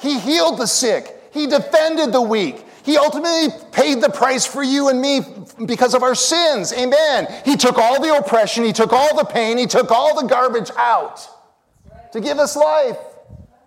He 0.01 0.19
healed 0.21 0.59
the 0.59 0.67
sick, 0.67 1.17
He 1.33 1.47
defended 1.47 2.13
the 2.13 2.23
weak, 2.23 2.65
he 2.85 2.99
ultimately 2.99 3.49
paid 3.73 4.03
the 4.03 4.11
price 4.11 4.45
for 4.45 4.63
you 4.63 4.91
and 4.91 5.01
me 5.01 5.21
because 5.65 5.95
of 5.95 6.03
our 6.03 6.15
sins. 6.15 6.71
Amen. 6.75 7.27
He 7.43 7.57
took 7.57 7.79
all 7.79 8.01
the 8.01 8.15
oppression, 8.15 8.63
He 8.63 8.75
took 8.75 8.93
all 8.93 9.17
the 9.17 9.25
pain, 9.25 9.57
He 9.57 9.67
took 9.67 9.91
all 9.91 10.21
the 10.21 10.29
garbage 10.29 10.71
out 10.77 11.27
to 12.13 12.21
give 12.21 12.39
us 12.39 12.57
life, 12.57 12.99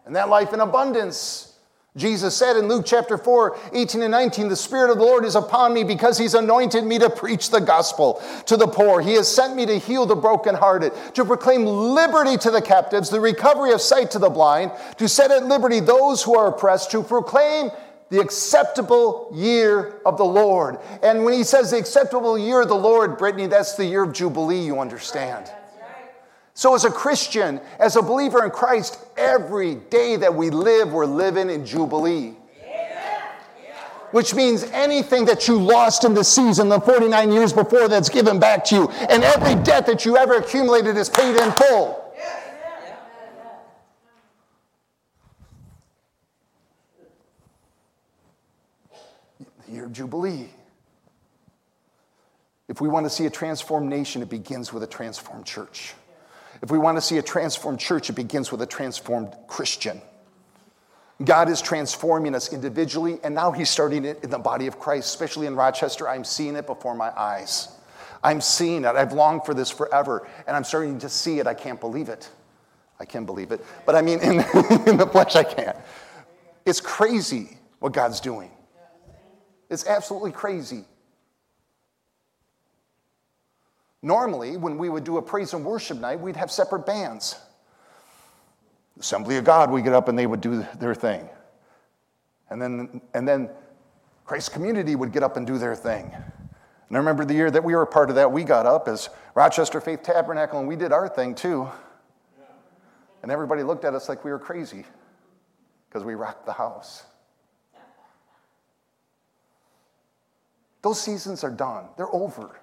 and 0.06 0.16
that 0.16 0.30
life 0.30 0.54
in 0.54 0.60
abundance. 0.60 1.56
Jesus 1.96 2.38
said 2.38 2.58
in 2.58 2.68
Luke 2.68 2.86
chapter 2.86 3.18
4, 3.18 3.58
18 3.74 4.04
and 4.04 4.12
19, 4.12 4.50
The 4.50 4.56
Spirit 4.56 4.92
of 4.92 5.00
the 5.00 5.04
Lord 5.04 5.26
is 5.26 5.34
upon 5.34 5.74
me 5.74 5.84
because 5.84 6.20
He's 6.20 6.36
anointed 6.36 6.84
me 6.84 7.00
to 7.00 7.10
preach 7.10 7.50
the 7.50 7.60
gospel 7.60 8.22
to 8.46 8.56
the 8.56 8.68
poor. 8.68 9.02
He 9.02 9.14
has 9.14 9.28
sent 9.28 9.56
me 9.56 9.66
to 9.66 9.80
heal 9.80 10.06
the 10.06 10.16
brokenhearted, 10.16 10.94
to 11.16 11.26
proclaim 11.26 11.66
liberty 11.66 12.38
to 12.38 12.52
the 12.52 12.62
captives, 12.62 13.10
the 13.10 13.20
recovery 13.20 13.72
of 13.72 13.82
sight 13.82 14.12
to 14.12 14.20
the 14.20 14.30
blind, 14.30 14.74
to 14.98 15.10
set 15.10 15.32
at 15.32 15.46
liberty 15.48 15.80
those 15.80 16.22
who 16.22 16.38
are 16.38 16.50
oppressed, 16.50 16.92
to 16.92 17.02
proclaim 17.02 17.72
the 18.10 18.20
acceptable 18.22 19.30
year 19.34 20.00
of 20.06 20.18
the 20.18 20.26
Lord. 20.26 20.80
And 21.04 21.26
when 21.26 21.34
he 21.34 21.44
says 21.44 21.72
the 21.72 21.78
acceptable 21.78 22.38
year 22.38 22.62
of 22.62 22.70
the 22.70 22.76
Lord, 22.76 23.18
Brittany, 23.18 23.48
that's 23.48 23.76
the 23.76 23.86
year 23.86 24.04
of 24.04 24.14
Jubilee, 24.14 24.66
you 24.66 24.80
understand. 24.80 25.52
So, 26.54 26.74
as 26.74 26.86
a 26.86 26.90
Christian, 26.90 27.62
as 27.80 27.98
a 27.98 28.02
believer 28.02 28.44
in 28.44 28.50
Christ, 28.50 29.00
every 29.16 29.76
day 29.76 30.16
that 30.16 30.34
we 30.34 30.50
live, 30.50 30.92
we're 30.92 31.06
living 31.06 31.52
in 31.52 31.66
Jubilee. 31.66 32.36
Which 34.12 34.34
means 34.34 34.64
anything 34.72 35.26
that 35.26 35.48
you 35.50 35.60
lost 35.60 36.06
in 36.06 36.14
the 36.14 36.24
season, 36.24 36.70
the 36.70 36.80
49 36.80 37.32
years 37.32 37.52
before, 37.52 37.90
that's 37.90 38.10
given 38.10 38.40
back 38.40 38.64
to 38.66 38.76
you, 38.76 38.90
and 38.90 39.24
every 39.24 39.62
debt 39.64 39.86
that 39.86 40.06
you 40.06 40.18
ever 40.18 40.36
accumulated 40.36 40.98
is 40.98 41.10
paid 41.10 41.36
in 41.36 41.52
full. 41.52 42.08
year 49.70 49.77
of 49.88 49.94
Jubilee. 49.94 50.50
If 52.68 52.82
we 52.82 52.90
want 52.90 53.06
to 53.06 53.10
see 53.10 53.26
a 53.26 53.30
transformed 53.30 53.90
nation, 53.90 54.22
it 54.22 54.30
begins 54.30 54.74
with 54.74 54.84
a 54.84 54.88
transformed 54.88 55.46
church. 55.46 55.94
If 56.62 56.70
we 56.70 56.78
want 56.78 56.98
to 56.98 57.02
see 57.02 57.18
a 57.18 57.22
transformed 57.22 57.80
church, 57.80 58.10
it 58.10 58.14
begins 58.14 58.52
with 58.52 58.62
a 58.62 58.66
transformed 58.66 59.34
Christian. 59.48 60.02
God 61.24 61.50
is 61.50 61.62
transforming 61.62 62.36
us 62.36 62.52
individually, 62.52 63.20
and 63.24 63.34
now 63.34 63.52
He's 63.52 63.70
starting 63.70 64.04
it 64.04 64.24
in 64.24 64.30
the 64.30 64.38
body 64.38 64.68
of 64.68 64.78
Christ, 64.78 65.08
especially 65.08 65.48
in 65.48 65.56
Rochester. 65.56 66.08
I'm 66.08 66.26
seeing 66.26 66.56
it 66.58 66.68
before 66.68 66.94
my 66.94 67.18
eyes. 67.18 67.70
I'm 68.22 68.42
seeing 68.42 68.84
it. 68.84 68.88
I've 68.88 69.14
longed 69.14 69.46
for 69.46 69.54
this 69.54 69.72
forever, 69.72 70.28
and 70.46 70.56
I'm 70.56 70.66
starting 70.66 71.00
to 71.00 71.10
see 71.10 71.40
it. 71.40 71.48
I 71.48 71.54
can't 71.54 71.80
believe 71.80 72.10
it. 72.10 72.30
I 73.00 73.06
can 73.06 73.26
believe 73.26 73.52
it. 73.52 73.64
But 73.86 73.96
I 73.96 74.02
mean, 74.02 74.20
in, 74.20 74.34
in 74.88 74.98
the 74.98 75.10
flesh, 75.10 75.36
I 75.36 75.44
can't. 75.44 75.78
It's 76.66 76.82
crazy 76.82 77.58
what 77.80 77.94
God's 77.94 78.20
doing. 78.20 78.52
It's 79.70 79.86
absolutely 79.88 80.32
crazy. 80.32 80.86
Normally, 84.02 84.58
when 84.58 84.78
we 84.78 84.90
would 84.90 85.04
do 85.04 85.18
a 85.18 85.22
praise 85.22 85.54
and 85.54 85.66
worship 85.66 86.00
night, 86.00 86.20
we'd 86.20 86.36
have 86.36 86.52
separate 86.52 86.86
bands. 86.86 87.36
Assembly 89.00 89.38
of 89.38 89.44
God, 89.44 89.72
we 89.72 89.82
get 89.82 89.94
up 89.94 90.08
and 90.08 90.18
they 90.18 90.28
would 90.28 90.42
do 90.42 90.66
their 90.80 90.96
thing. 90.96 91.28
And 92.50 92.62
then, 92.62 93.02
and 93.14 93.28
then 93.28 93.50
Christ 94.26 94.54
Community 94.54 94.96
would 94.96 95.12
get 95.12 95.24
up 95.24 95.38
and 95.38 95.46
do 95.46 95.58
their 95.58 95.76
thing. 95.76 96.12
And 96.14 96.96
I 96.96 97.00
remember 97.00 97.26
the 97.26 97.34
year 97.34 97.52
that 97.52 97.64
we 97.64 97.76
were 97.76 97.82
a 97.82 97.88
part 97.88 98.10
of 98.10 98.16
that, 98.16 98.32
we 98.32 98.44
got 98.44 98.66
up 98.66 98.88
as 98.88 99.10
Rochester 99.36 99.82
Faith 99.82 100.04
Tabernacle 100.04 100.60
and 100.60 100.68
we 100.68 100.76
did 100.76 100.92
our 100.92 101.10
thing 101.10 101.36
too. 101.36 101.70
And 103.24 103.32
everybody 103.32 103.64
looked 103.64 103.84
at 103.84 103.94
us 103.94 104.08
like 104.08 104.24
we 104.24 104.32
were 104.32 104.40
crazy 104.40 104.86
because 105.90 106.06
we 106.06 106.16
rocked 106.16 106.46
the 106.46 106.54
house. 106.54 107.04
Those 110.88 111.02
seasons 111.02 111.44
are 111.44 111.52
done, 111.52 111.84
they're 111.98 112.16
over. 112.16 112.62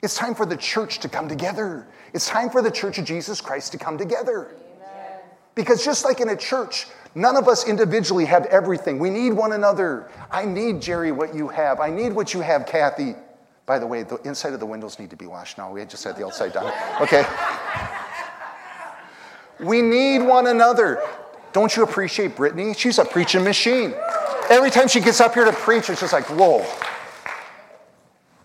It's 0.00 0.16
time 0.16 0.36
for 0.36 0.46
the 0.46 0.56
church 0.56 1.00
to 1.00 1.08
come 1.08 1.28
together. 1.28 1.88
It's 2.14 2.28
time 2.28 2.50
for 2.50 2.62
the 2.62 2.70
church 2.70 2.98
of 2.98 3.04
Jesus 3.04 3.40
Christ 3.40 3.72
to 3.72 3.78
come 3.78 3.98
together. 3.98 4.54
Amen. 4.54 5.18
Because 5.56 5.84
just 5.84 6.04
like 6.04 6.20
in 6.20 6.28
a 6.28 6.36
church, 6.36 6.86
none 7.16 7.36
of 7.36 7.48
us 7.48 7.66
individually 7.66 8.26
have 8.26 8.46
everything. 8.46 9.00
We 9.00 9.10
need 9.10 9.32
one 9.32 9.54
another. 9.54 10.08
I 10.30 10.44
need, 10.44 10.80
Jerry, 10.80 11.10
what 11.10 11.34
you 11.34 11.48
have. 11.48 11.80
I 11.80 11.90
need 11.90 12.12
what 12.12 12.32
you 12.32 12.42
have, 12.42 12.64
Kathy. 12.64 13.16
By 13.66 13.80
the 13.80 13.86
way, 13.88 14.04
the 14.04 14.18
inside 14.18 14.52
of 14.52 14.60
the 14.60 14.66
windows 14.66 15.00
need 15.00 15.10
to 15.10 15.16
be 15.16 15.26
washed 15.26 15.58
now. 15.58 15.72
We 15.72 15.84
just 15.84 16.04
had 16.04 16.14
the 16.14 16.24
outside 16.24 16.52
done. 16.52 16.72
Okay. 17.00 17.26
We 19.58 19.82
need 19.82 20.20
one 20.20 20.46
another. 20.46 21.02
Don't 21.52 21.76
you 21.76 21.82
appreciate 21.82 22.36
Brittany? 22.36 22.72
She's 22.72 23.00
a 23.00 23.04
preaching 23.04 23.42
machine. 23.42 23.94
Every 24.50 24.70
time 24.70 24.88
she 24.88 25.00
gets 25.00 25.20
up 25.20 25.34
here 25.34 25.44
to 25.44 25.52
preach, 25.52 25.90
it's 25.90 26.00
just 26.00 26.12
like, 26.12 26.24
whoa. 26.26 26.64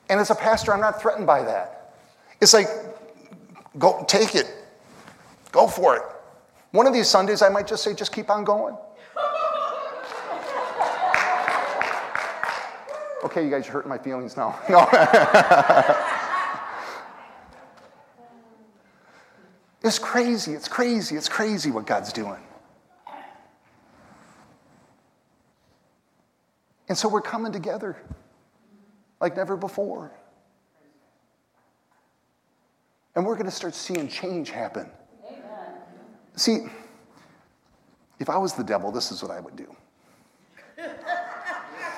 And 0.10 0.20
as 0.20 0.30
a 0.30 0.36
pastor, 0.36 0.74
I'm 0.74 0.82
not 0.82 1.02
threatened 1.02 1.26
by 1.26 1.44
that. 1.44 1.96
It's 2.42 2.54
like, 2.54 2.68
go 3.78 4.04
take 4.08 4.36
it, 4.36 4.54
go 5.52 5.68
for 5.68 5.96
it. 5.96 6.04
One 6.72 6.88
of 6.88 6.94
these 6.94 7.08
Sundays, 7.08 7.42
I 7.42 7.50
might 7.50 7.68
just 7.68 7.84
say, 7.84 7.94
just 7.94 8.12
keep 8.12 8.30
on 8.30 8.44
going. 8.44 8.76
Okay, 13.24 13.46
you 13.46 13.50
guys 13.50 13.68
are 13.70 13.72
hurting 13.72 13.90
my 13.90 13.98
feelings 13.98 14.36
now. 14.36 14.60
No. 14.70 14.86
it's 19.84 20.00
crazy, 20.00 20.54
it's 20.54 20.68
crazy, 20.68 21.16
it's 21.16 21.30
crazy 21.30 21.72
what 21.72 21.86
God's 21.86 22.12
doing. 22.12 22.42
And 26.94 26.98
so 27.00 27.10
we're 27.10 27.22
coming 27.22 27.52
together 27.52 27.98
like 29.20 29.36
never 29.36 29.58
before. 29.58 30.12
And 33.16 33.26
we're 33.26 33.34
going 33.34 33.48
to 33.48 33.52
start 33.52 33.74
seeing 33.74 34.08
change 34.08 34.52
happen. 34.52 34.92
Amen. 35.28 35.42
See, 36.36 36.68
if 38.20 38.30
I 38.30 38.38
was 38.38 38.54
the 38.54 38.64
devil, 38.64 38.92
this 38.92 39.12
is 39.12 39.24
what 39.24 39.32
I 39.32 39.40
would 39.40 39.56
do. 39.56 39.76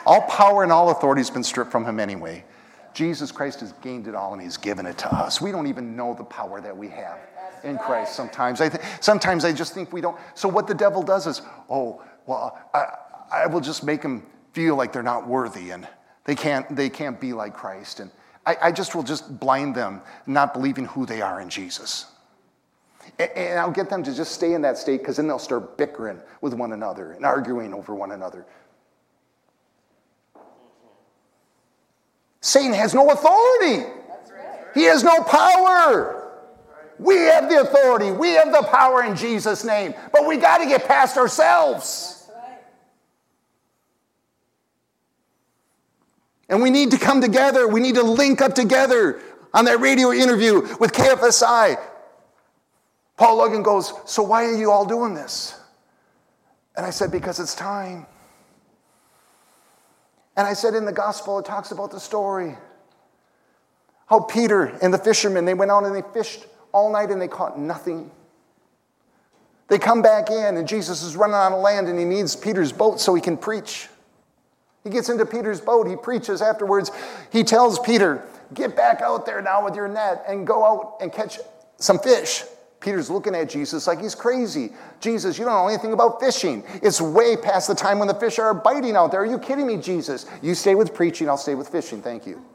all 0.05 0.21
power 0.29 0.63
and 0.63 0.71
all 0.71 0.89
authority 0.91 1.19
has 1.19 1.29
been 1.29 1.43
stripped 1.43 1.73
from 1.73 1.83
him 1.83 1.99
anyway. 1.99 2.45
Jesus 2.93 3.33
Christ 3.33 3.59
has 3.59 3.73
gained 3.81 4.07
it 4.07 4.15
all 4.15 4.31
and 4.31 4.41
he's 4.41 4.55
given 4.55 4.85
it 4.85 4.97
to 4.99 5.13
us. 5.13 5.41
We 5.41 5.51
don't 5.51 5.67
even 5.67 5.97
know 5.97 6.13
the 6.13 6.23
power 6.23 6.61
that 6.61 6.77
we 6.77 6.87
have 6.87 7.19
in 7.65 7.77
Christ 7.79 8.15
sometimes. 8.15 8.61
I 8.61 8.69
th- 8.69 8.81
sometimes 9.01 9.43
I 9.43 9.51
just 9.51 9.73
think 9.73 9.91
we 9.91 9.99
don't. 9.99 10.17
So, 10.35 10.47
what 10.47 10.67
the 10.67 10.73
devil 10.73 11.03
does 11.03 11.27
is, 11.27 11.41
oh, 11.69 12.01
well, 12.27 12.57
I, 12.73 12.85
I 13.29 13.47
will 13.47 13.59
just 13.59 13.83
make 13.83 14.01
him 14.01 14.25
feel 14.55 14.77
like 14.77 14.93
they're 14.93 15.03
not 15.03 15.27
worthy 15.27 15.71
and 15.71 15.85
they 16.23 16.33
can't, 16.33 16.73
they 16.73 16.89
can't 16.89 17.19
be 17.19 17.33
like 17.33 17.53
Christ. 17.53 17.99
And 17.99 18.09
I, 18.45 18.55
I 18.63 18.71
just 18.71 18.95
will 18.95 19.03
just 19.03 19.37
blind 19.37 19.75
them, 19.75 20.01
not 20.25 20.53
believing 20.53 20.85
who 20.85 21.05
they 21.05 21.21
are 21.21 21.41
in 21.41 21.49
Jesus. 21.49 22.05
And, 23.19 23.29
and 23.35 23.59
I'll 23.59 23.69
get 23.69 23.89
them 23.89 24.01
to 24.03 24.15
just 24.15 24.31
stay 24.31 24.53
in 24.53 24.61
that 24.61 24.77
state 24.77 24.99
because 25.01 25.17
then 25.17 25.27
they'll 25.27 25.39
start 25.39 25.77
bickering 25.77 26.21
with 26.39 26.53
one 26.53 26.71
another 26.71 27.11
and 27.11 27.25
arguing 27.25 27.73
over 27.73 27.93
one 27.93 28.11
another. 28.11 28.45
Satan 32.39 32.73
has 32.73 32.93
no 32.93 33.09
authority. 33.09 33.85
He 34.73 34.83
has 34.83 35.03
no 35.03 35.21
power. 35.23 36.31
We 36.97 37.15
have 37.15 37.49
the 37.49 37.59
authority. 37.59 38.11
We 38.11 38.29
have 38.31 38.53
the 38.53 38.63
power 38.71 39.03
in 39.03 39.17
Jesus' 39.17 39.65
name. 39.65 39.93
But 40.13 40.25
we 40.25 40.37
got 40.37 40.59
to 40.59 40.65
get 40.65 40.87
past 40.87 41.17
ourselves. 41.17 42.14
And 46.49 46.61
we 46.61 46.69
need 46.69 46.91
to 46.91 46.97
come 46.97 47.21
together. 47.21 47.67
We 47.67 47.79
need 47.79 47.95
to 47.95 48.03
link 48.03 48.41
up 48.41 48.53
together 48.53 49.21
on 49.53 49.65
that 49.65 49.79
radio 49.79 50.11
interview 50.11 50.61
with 50.79 50.91
KFSI. 50.93 51.77
Paul 53.17 53.37
Logan 53.37 53.63
goes, 53.63 53.93
So 54.05 54.23
why 54.23 54.45
are 54.45 54.55
you 54.55 54.71
all 54.71 54.85
doing 54.85 55.13
this? 55.13 55.59
And 56.75 56.85
I 56.85 56.89
said, 56.89 57.11
Because 57.11 57.39
it's 57.39 57.55
time. 57.55 58.05
And 60.37 60.45
I 60.45 60.53
said, 60.53 60.75
In 60.75 60.85
the 60.85 60.91
gospel, 60.91 61.39
it 61.39 61.45
talks 61.45 61.71
about 61.71 61.91
the 61.91 61.99
story 61.99 62.55
how 64.07 64.19
Peter 64.19 64.65
and 64.81 64.93
the 64.93 64.97
fishermen, 64.97 65.45
they 65.45 65.53
went 65.53 65.71
out 65.71 65.83
and 65.83 65.95
they 65.95 66.03
fished 66.13 66.45
all 66.71 66.91
night 66.91 67.09
and 67.09 67.21
they 67.21 67.27
caught 67.27 67.59
nothing. 67.59 68.11
They 69.67 69.79
come 69.79 70.03
back 70.03 70.29
in, 70.29 70.57
and 70.57 70.67
Jesus 70.67 71.01
is 71.01 71.15
running 71.15 71.35
on 71.35 71.53
land 71.53 71.87
and 71.87 71.97
he 71.97 72.05
needs 72.05 72.35
Peter's 72.35 72.71
boat 72.71 72.99
so 72.99 73.15
he 73.15 73.21
can 73.21 73.35
preach. 73.35 73.87
He 74.85 74.91
gets 74.91 75.09
into 75.09 75.25
Peter's 75.25 75.59
boat. 75.59 75.87
He 75.87 75.95
preaches 75.97 76.43
afterwards. 76.43 76.91
He 77.31 77.43
tells 77.43 77.79
Peter, 77.79 78.23
Get 78.53 78.75
back 78.75 79.01
out 79.01 79.25
there 79.25 79.41
now 79.41 79.65
with 79.65 79.75
your 79.75 79.87
net 79.87 80.23
and 80.27 80.45
go 80.45 80.63
out 80.63 80.97
and 81.01 81.11
catch 81.11 81.39
some 81.77 81.97
fish. 81.97 82.43
Peter's 82.79 83.09
looking 83.09 83.33
at 83.33 83.49
Jesus 83.49 83.87
like 83.87 83.99
he's 83.99 84.13
crazy. 84.13 84.71
Jesus, 84.99 85.39
you 85.39 85.45
don't 85.45 85.55
know 85.55 85.67
anything 85.67 85.93
about 85.93 86.19
fishing. 86.19 86.63
It's 86.83 87.01
way 87.01 87.35
past 87.35 87.67
the 87.67 87.73
time 87.73 87.97
when 87.97 88.07
the 88.07 88.13
fish 88.13 88.37
are 88.37 88.53
biting 88.53 88.95
out 88.95 89.09
there. 89.09 89.21
Are 89.21 89.25
you 89.25 89.39
kidding 89.39 89.65
me, 89.65 89.77
Jesus? 89.77 90.27
You 90.43 90.53
stay 90.53 90.75
with 90.75 90.93
preaching, 90.93 91.27
I'll 91.27 91.37
stay 91.37 91.55
with 91.55 91.67
fishing. 91.67 92.03
Thank 92.03 92.27
you. 92.27 92.45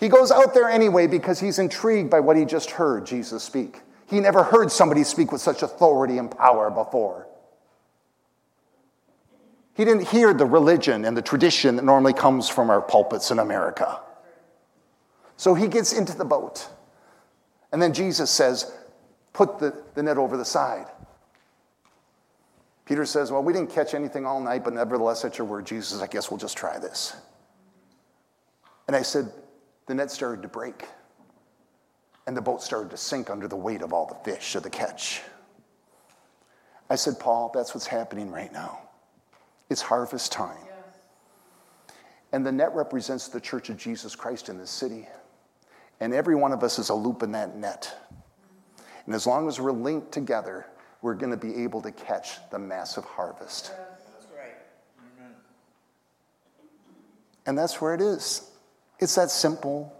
he 0.00 0.08
goes 0.08 0.30
out 0.30 0.54
there 0.54 0.70
anyway 0.70 1.06
because 1.06 1.38
he's 1.38 1.58
intrigued 1.58 2.08
by 2.08 2.20
what 2.20 2.38
he 2.38 2.46
just 2.46 2.70
heard 2.70 3.04
Jesus 3.04 3.42
speak. 3.42 3.82
He 4.06 4.20
never 4.20 4.42
heard 4.42 4.72
somebody 4.72 5.04
speak 5.04 5.30
with 5.30 5.42
such 5.42 5.62
authority 5.62 6.16
and 6.16 6.30
power 6.30 6.70
before. 6.70 7.26
He 9.74 9.84
didn't 9.84 10.08
hear 10.08 10.32
the 10.32 10.46
religion 10.46 11.04
and 11.04 11.16
the 11.16 11.22
tradition 11.22 11.76
that 11.76 11.84
normally 11.84 12.12
comes 12.12 12.48
from 12.48 12.70
our 12.70 12.80
pulpits 12.80 13.30
in 13.30 13.40
America. 13.40 14.00
So 15.36 15.54
he 15.54 15.66
gets 15.66 15.92
into 15.92 16.16
the 16.16 16.24
boat. 16.24 16.68
And 17.72 17.82
then 17.82 17.92
Jesus 17.92 18.30
says, 18.30 18.72
Put 19.32 19.58
the, 19.58 19.74
the 19.94 20.02
net 20.04 20.16
over 20.16 20.36
the 20.36 20.44
side. 20.44 20.86
Peter 22.84 23.04
says, 23.04 23.32
Well, 23.32 23.42
we 23.42 23.52
didn't 23.52 23.70
catch 23.70 23.94
anything 23.94 24.24
all 24.24 24.40
night, 24.40 24.62
but 24.62 24.74
nevertheless, 24.74 25.24
at 25.24 25.38
your 25.38 25.46
word, 25.48 25.66
Jesus, 25.66 26.00
I 26.00 26.06
guess 26.06 26.30
we'll 26.30 26.38
just 26.38 26.56
try 26.56 26.78
this. 26.78 27.16
And 28.86 28.94
I 28.94 29.02
said, 29.02 29.32
The 29.86 29.94
net 29.94 30.12
started 30.12 30.42
to 30.42 30.48
break. 30.48 30.84
And 32.28 32.36
the 32.36 32.40
boat 32.40 32.62
started 32.62 32.90
to 32.90 32.96
sink 32.96 33.28
under 33.28 33.48
the 33.48 33.56
weight 33.56 33.82
of 33.82 33.92
all 33.92 34.06
the 34.06 34.30
fish 34.30 34.54
of 34.54 34.62
the 34.62 34.70
catch. 34.70 35.20
I 36.88 36.94
said, 36.94 37.18
Paul, 37.18 37.50
that's 37.52 37.74
what's 37.74 37.88
happening 37.88 38.30
right 38.30 38.52
now. 38.52 38.83
It's 39.70 39.82
harvest 39.82 40.32
time. 40.32 40.58
And 42.32 42.44
the 42.44 42.52
net 42.52 42.74
represents 42.74 43.28
the 43.28 43.40
church 43.40 43.70
of 43.70 43.76
Jesus 43.76 44.16
Christ 44.16 44.48
in 44.48 44.58
this 44.58 44.70
city. 44.70 45.06
And 46.00 46.12
every 46.12 46.34
one 46.34 46.52
of 46.52 46.62
us 46.64 46.78
is 46.78 46.88
a 46.88 46.94
loop 46.94 47.22
in 47.22 47.32
that 47.32 47.56
net. 47.56 47.94
And 49.06 49.14
as 49.14 49.26
long 49.26 49.48
as 49.48 49.60
we're 49.60 49.72
linked 49.72 50.12
together, 50.12 50.66
we're 51.02 51.14
going 51.14 51.30
to 51.30 51.36
be 51.36 51.62
able 51.62 51.80
to 51.82 51.92
catch 51.92 52.38
the 52.50 52.58
massive 52.58 53.04
harvest. 53.04 53.72
And 57.46 57.56
that's 57.56 57.80
where 57.80 57.94
it 57.94 58.00
is. 58.00 58.50
It's 58.98 59.14
that 59.16 59.30
simple. 59.30 59.94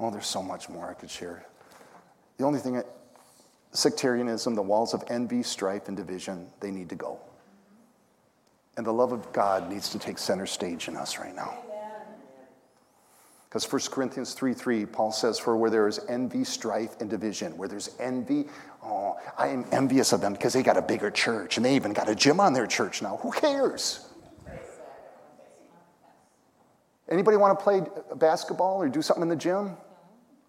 Oh, 0.00 0.10
there's 0.10 0.26
so 0.26 0.42
much 0.42 0.68
more 0.68 0.90
I 0.90 0.94
could 0.94 1.10
share. 1.10 1.46
The 2.38 2.44
only 2.44 2.58
thing, 2.58 2.82
sectarianism, 3.72 4.54
the 4.54 4.62
walls 4.62 4.94
of 4.94 5.04
envy, 5.08 5.42
strife, 5.42 5.88
and 5.88 5.96
division, 5.96 6.48
they 6.60 6.70
need 6.70 6.88
to 6.88 6.94
go. 6.94 7.18
And 8.76 8.84
the 8.84 8.92
love 8.92 9.12
of 9.12 9.32
God 9.32 9.70
needs 9.70 9.88
to 9.90 9.98
take 9.98 10.18
center 10.18 10.46
stage 10.46 10.88
in 10.88 10.96
us 10.96 11.18
right 11.18 11.34
now. 11.34 11.58
Because 13.54 13.72
1 13.72 13.82
Corinthians 13.92 14.34
3 14.34 14.52
3, 14.52 14.84
Paul 14.86 15.12
says, 15.12 15.38
For 15.38 15.56
where 15.56 15.70
there 15.70 15.86
is 15.86 16.00
envy, 16.08 16.42
strife, 16.42 17.00
and 17.00 17.08
division, 17.08 17.56
where 17.56 17.68
there's 17.68 17.90
envy, 18.00 18.46
oh, 18.82 19.16
I 19.38 19.46
am 19.46 19.64
envious 19.70 20.12
of 20.12 20.20
them 20.20 20.32
because 20.32 20.52
they 20.52 20.64
got 20.64 20.76
a 20.76 20.82
bigger 20.82 21.08
church 21.08 21.56
and 21.56 21.64
they 21.64 21.76
even 21.76 21.92
got 21.92 22.08
a 22.08 22.16
gym 22.16 22.40
on 22.40 22.52
their 22.52 22.66
church 22.66 23.00
now. 23.00 23.18
Who 23.18 23.30
cares? 23.30 24.08
Anybody 27.08 27.36
want 27.36 27.56
to 27.56 27.62
play 27.62 27.82
basketball 28.16 28.82
or 28.82 28.88
do 28.88 29.02
something 29.02 29.22
in 29.22 29.28
the 29.28 29.36
gym? 29.36 29.76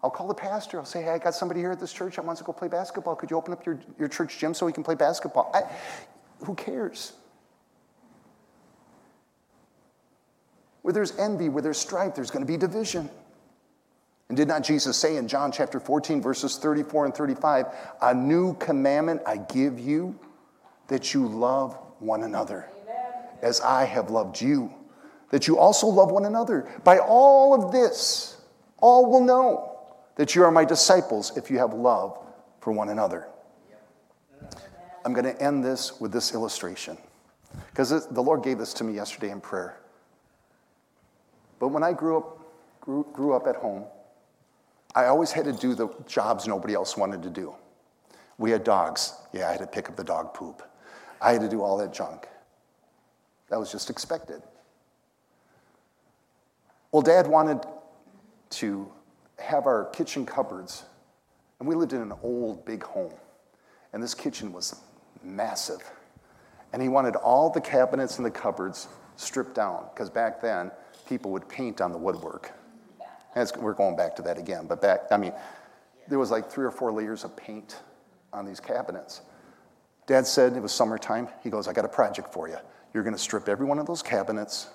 I'll 0.05 0.11
call 0.11 0.27
the 0.27 0.35
pastor. 0.35 0.77
I'll 0.77 0.85
say, 0.85 1.01
hey, 1.01 1.09
I 1.09 1.17
got 1.17 1.33
somebody 1.33 1.61
here 1.61 1.71
at 1.71 1.79
this 1.79 1.91
church 1.91 2.17
that 2.17 2.25
wants 2.25 2.39
to 2.39 2.45
go 2.45 2.53
play 2.53 2.67
basketball. 2.67 3.15
Could 3.15 3.31
you 3.31 3.37
open 3.37 3.51
up 3.51 3.65
your, 3.65 3.79
your 3.97 4.07
church 4.07 4.37
gym 4.37 4.53
so 4.53 4.63
we 4.67 4.71
can 4.71 4.83
play 4.83 4.93
basketball? 4.93 5.49
I, 5.51 5.63
who 6.45 6.53
cares? 6.53 7.13
Where 10.83 10.93
there's 10.93 11.17
envy, 11.17 11.49
where 11.49 11.63
there's 11.63 11.79
strife, 11.79 12.13
there's 12.13 12.29
going 12.29 12.45
to 12.45 12.51
be 12.51 12.55
division. 12.55 13.09
And 14.29 14.37
did 14.37 14.47
not 14.47 14.63
Jesus 14.63 14.95
say 14.95 15.17
in 15.17 15.27
John 15.27 15.51
chapter 15.51 15.79
14, 15.79 16.21
verses 16.21 16.57
34 16.57 17.05
and 17.05 17.15
35, 17.15 17.65
a 18.03 18.13
new 18.13 18.53
commandment 18.57 19.23
I 19.25 19.37
give 19.37 19.79
you 19.79 20.19
that 20.87 21.15
you 21.15 21.27
love 21.27 21.79
one 21.97 22.21
another 22.21 22.69
as 23.41 23.59
I 23.59 23.85
have 23.85 24.11
loved 24.11 24.39
you, 24.39 24.71
that 25.31 25.47
you 25.47 25.57
also 25.57 25.87
love 25.87 26.11
one 26.11 26.25
another. 26.25 26.69
By 26.83 26.99
all 26.99 27.55
of 27.55 27.71
this, 27.71 28.39
all 28.77 29.09
will 29.09 29.21
know 29.21 29.74
that 30.15 30.35
you 30.35 30.43
are 30.43 30.51
my 30.51 30.65
disciples 30.65 31.35
if 31.37 31.49
you 31.49 31.57
have 31.57 31.73
love 31.73 32.17
for 32.59 32.71
one 32.71 32.89
another. 32.89 33.27
I'm 35.03 35.13
going 35.13 35.25
to 35.25 35.39
end 35.41 35.63
this 35.63 35.99
with 35.99 36.11
this 36.11 36.33
illustration 36.33 36.97
because 37.69 38.07
the 38.07 38.21
Lord 38.21 38.43
gave 38.43 38.57
this 38.57 38.73
to 38.75 38.83
me 38.83 38.93
yesterday 38.93 39.29
in 39.29 39.39
prayer. 39.39 39.79
But 41.59 41.67
when 41.69 41.83
I 41.83 41.93
grew 41.93 42.17
up, 42.17 42.39
grew, 42.81 43.05
grew 43.13 43.33
up 43.33 43.47
at 43.47 43.55
home, 43.55 43.85
I 44.95 45.05
always 45.05 45.31
had 45.31 45.45
to 45.45 45.53
do 45.53 45.75
the 45.75 45.89
jobs 46.07 46.47
nobody 46.47 46.73
else 46.73 46.97
wanted 46.97 47.21
to 47.23 47.29
do. 47.29 47.53
We 48.37 48.51
had 48.51 48.63
dogs. 48.63 49.13
Yeah, 49.31 49.47
I 49.47 49.51
had 49.51 49.59
to 49.59 49.67
pick 49.67 49.89
up 49.89 49.95
the 49.95 50.03
dog 50.03 50.33
poop. 50.33 50.63
I 51.21 51.33
had 51.33 51.41
to 51.41 51.49
do 51.49 51.61
all 51.61 51.77
that 51.77 51.93
junk. 51.93 52.27
That 53.49 53.59
was 53.59 53.71
just 53.71 53.89
expected. 53.89 54.41
Well, 56.91 57.01
Dad 57.01 57.27
wanted 57.27 57.65
to 58.51 58.91
have 59.37 59.65
our 59.65 59.85
kitchen 59.85 60.25
cupboards, 60.25 60.85
and 61.59 61.67
we 61.67 61.75
lived 61.75 61.93
in 61.93 62.01
an 62.01 62.13
old 62.23 62.65
big 62.65 62.83
home, 62.83 63.13
and 63.93 64.01
this 64.01 64.13
kitchen 64.13 64.51
was 64.51 64.81
massive. 65.23 65.81
And 66.73 66.81
he 66.81 66.89
wanted 66.89 67.15
all 67.15 67.49
the 67.49 67.61
cabinets 67.61 68.17
and 68.17 68.25
the 68.25 68.31
cupboards 68.31 68.87
stripped 69.15 69.55
down, 69.55 69.85
because 69.93 70.09
back 70.09 70.41
then, 70.41 70.71
people 71.07 71.31
would 71.31 71.47
paint 71.47 71.81
on 71.81 71.91
the 71.91 71.97
woodwork. 71.97 72.51
As 73.35 73.55
we're 73.55 73.73
going 73.73 73.95
back 73.95 74.15
to 74.15 74.21
that 74.23 74.37
again, 74.37 74.65
but 74.67 74.81
back, 74.81 75.01
I 75.11 75.17
mean, 75.17 75.33
there 76.07 76.19
was 76.19 76.31
like 76.31 76.49
three 76.49 76.65
or 76.65 76.71
four 76.71 76.91
layers 76.91 77.23
of 77.23 77.35
paint 77.35 77.81
on 78.31 78.45
these 78.45 78.59
cabinets. 78.59 79.21
Dad 80.07 80.27
said 80.27 80.55
it 80.55 80.61
was 80.61 80.71
summertime. 80.71 81.27
He 81.43 81.49
goes, 81.49 81.67
I 81.67 81.73
got 81.73 81.85
a 81.85 81.89
project 81.89 82.31
for 82.31 82.47
you. 82.47 82.57
You're 82.93 83.03
going 83.03 83.15
to 83.15 83.21
strip 83.21 83.49
every 83.49 83.65
one 83.65 83.79
of 83.79 83.87
those 83.87 84.01
cabinets 84.01 84.69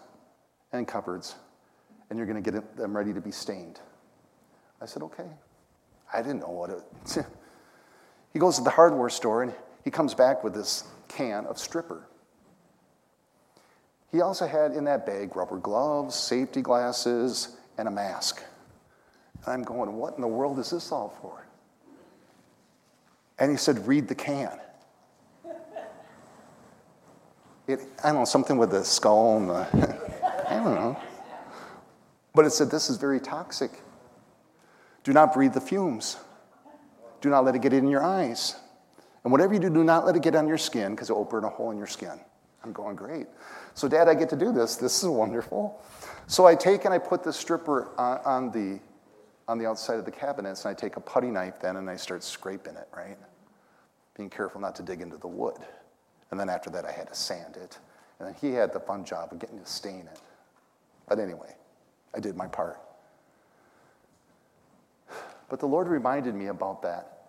and 0.72 0.86
cupboards, 0.86 1.36
and 2.08 2.18
you're 2.18 2.26
going 2.26 2.42
to 2.42 2.50
get 2.50 2.76
them 2.76 2.96
ready 2.96 3.12
to 3.12 3.20
be 3.20 3.30
stained. 3.30 3.80
I 4.81 4.87
said, 4.87 5.03
okay. 5.03 5.28
I 6.12 6.22
didn't 6.22 6.41
know 6.41 6.51
what 6.51 6.70
it. 6.70 7.26
he 8.33 8.39
goes 8.39 8.57
to 8.57 8.64
the 8.64 8.70
hardware 8.70 9.11
store 9.11 9.43
and 9.43 9.55
he 9.85 9.91
comes 9.91 10.14
back 10.14 10.43
with 10.43 10.55
this 10.55 10.85
can 11.09 11.47
of 11.47 11.59
stripper. 11.59 12.07
He 14.11 14.20
also 14.20 14.47
had 14.47 14.72
in 14.72 14.85
that 14.85 15.07
bag 15.07 15.37
rubber 15.37 15.59
gloves, 15.59 16.16
safety 16.16 16.62
glasses, 16.62 17.57
and 17.78 17.87
a 17.87 17.91
mask. 17.91 18.43
And 19.45 19.55
I'm 19.55 19.62
going, 19.62 19.93
what 19.93 20.14
in 20.16 20.20
the 20.20 20.28
world 20.28 20.59
is 20.59 20.70
this 20.70 20.91
all 20.91 21.14
for? 21.20 21.47
And 23.39 23.51
he 23.51 23.57
said, 23.57 23.87
read 23.87 24.09
the 24.09 24.14
can. 24.14 24.59
It, 27.66 27.81
I 28.03 28.09
don't 28.09 28.16
know, 28.16 28.24
something 28.24 28.59
with 28.59 28.72
the 28.72 28.85
skull 28.85 29.37
and 29.37 29.49
the, 29.49 29.55
I 30.49 30.55
don't 30.57 30.74
know. 30.74 31.01
But 32.35 32.45
it 32.45 32.51
said, 32.51 32.70
this 32.70 32.91
is 32.91 32.97
very 32.97 33.20
toxic. 33.20 33.81
Do 35.05 35.12
not 35.12 35.32
breathe 35.32 35.55
the 35.55 35.61
fumes. 35.61 36.16
Do 37.20 37.30
not 37.30 37.44
let 37.44 37.55
it 37.55 37.62
get 37.62 37.72
in 37.72 37.88
your 37.88 38.03
eyes. 38.03 38.57
And 39.24 39.32
whatever 39.32 39.53
you 39.53 39.61
do, 39.61 39.70
do 39.70 39.84
not 39.84 40.07
let 40.07 40.16
it 40.16 40.22
get 40.22 40.34
on 40.34 40.48
your 40.48 40.59
skin 40.59 40.92
because 40.94 41.11
it 41.11 41.12
will 41.14 41.24
burn 41.24 41.44
a 41.44 41.48
hole 41.48 41.70
in 41.70 41.78
your 41.78 41.86
skin. 41.86 42.18
I'm 42.64 42.72
going, 42.72 42.96
great. 42.96 43.26
So, 43.74 43.88
Dad, 43.88 44.09
I 44.09 44.14
get 44.14 44.28
to 44.30 44.36
do 44.36 44.53
this. 44.53 44.76
This 44.76 45.03
is 45.03 45.09
wonderful. 45.09 45.82
So 46.26 46.46
I 46.46 46.55
take 46.55 46.84
and 46.84 46.92
I 46.92 46.98
put 46.98 47.22
the 47.22 47.32
stripper 47.32 47.88
on, 47.98 48.20
on 48.24 48.51
the, 48.51 48.80
on 49.48 49.59
the 49.59 49.66
outside 49.66 49.98
of 49.98 50.05
the 50.05 50.11
cabinets, 50.11 50.64
and 50.64 50.70
I 50.70 50.78
take 50.78 50.96
a 50.96 51.01
putty 51.01 51.28
knife 51.28 51.61
then 51.61 51.76
and 51.76 51.88
I 51.88 51.96
start 51.96 52.22
scraping 52.22 52.76
it, 52.76 52.88
right? 52.94 53.18
Being 54.16 54.30
careful 54.30 54.61
not 54.61 54.76
to 54.76 54.82
dig 54.82 55.01
into 55.01 55.16
the 55.16 55.26
wood. 55.26 55.59
And 56.30 56.38
then 56.38 56.48
after 56.48 56.70
that, 56.70 56.84
I 56.84 56.92
had 56.92 57.09
to 57.09 57.14
sand 57.14 57.57
it. 57.57 57.78
And 58.18 58.28
then 58.28 58.34
he 58.40 58.53
had 58.53 58.72
the 58.72 58.80
fun 58.80 59.05
job 59.05 59.32
of 59.32 59.38
getting 59.38 59.59
to 59.59 59.66
stain 59.66 60.09
it. 60.12 60.20
But 61.09 61.18
anyway, 61.18 61.57
I 62.14 62.20
did 62.20 62.36
my 62.36 62.46
part. 62.46 62.78
But 65.51 65.59
the 65.59 65.66
Lord 65.66 65.88
reminded 65.88 66.34
me 66.34 66.46
about 66.46 66.80
that. 66.82 67.24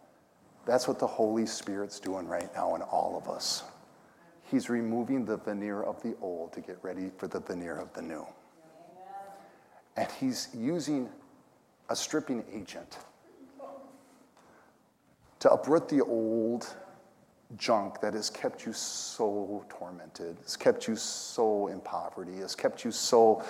That's 0.66 0.88
what 0.88 1.00
the 1.00 1.08
Holy 1.08 1.48
Spirit's 1.48 2.00
doing 2.00 2.28
right 2.28 2.50
now 2.56 2.76
in 2.76 2.84
all 2.84 3.18
of 3.18 3.28
us. 3.28 3.64
He's 4.44 4.70
removing 4.70 5.26
the 5.26 5.38
veneer 5.38 5.82
of 5.82 6.02
the 6.04 6.16
old 6.22 6.54
to 6.54 6.62
get 6.62 6.78
ready 6.84 7.10
for 7.18 7.28
the 7.28 7.40
veneer 7.40 7.78
of 7.78 7.92
the 7.94 8.02
new. 8.02 8.26
And 9.98 10.10
he's 10.20 10.50
using 10.54 11.10
a 11.90 11.96
stripping 11.96 12.44
agent 12.54 13.00
to 15.40 15.52
uproot 15.52 15.90
the 15.90 16.02
old 16.02 16.76
junk 17.58 18.00
that 18.02 18.14
has 18.14 18.30
kept 18.30 18.66
you 18.66 18.74
so 18.74 19.66
tormented, 19.68 20.38
has 20.44 20.56
kept 20.56 20.88
you 20.88 20.96
so 20.96 21.68
in 21.68 21.82
poverty, 21.82 22.38
has 22.38 22.56
kept 22.56 22.86
you 22.86 22.92
so 22.92 23.44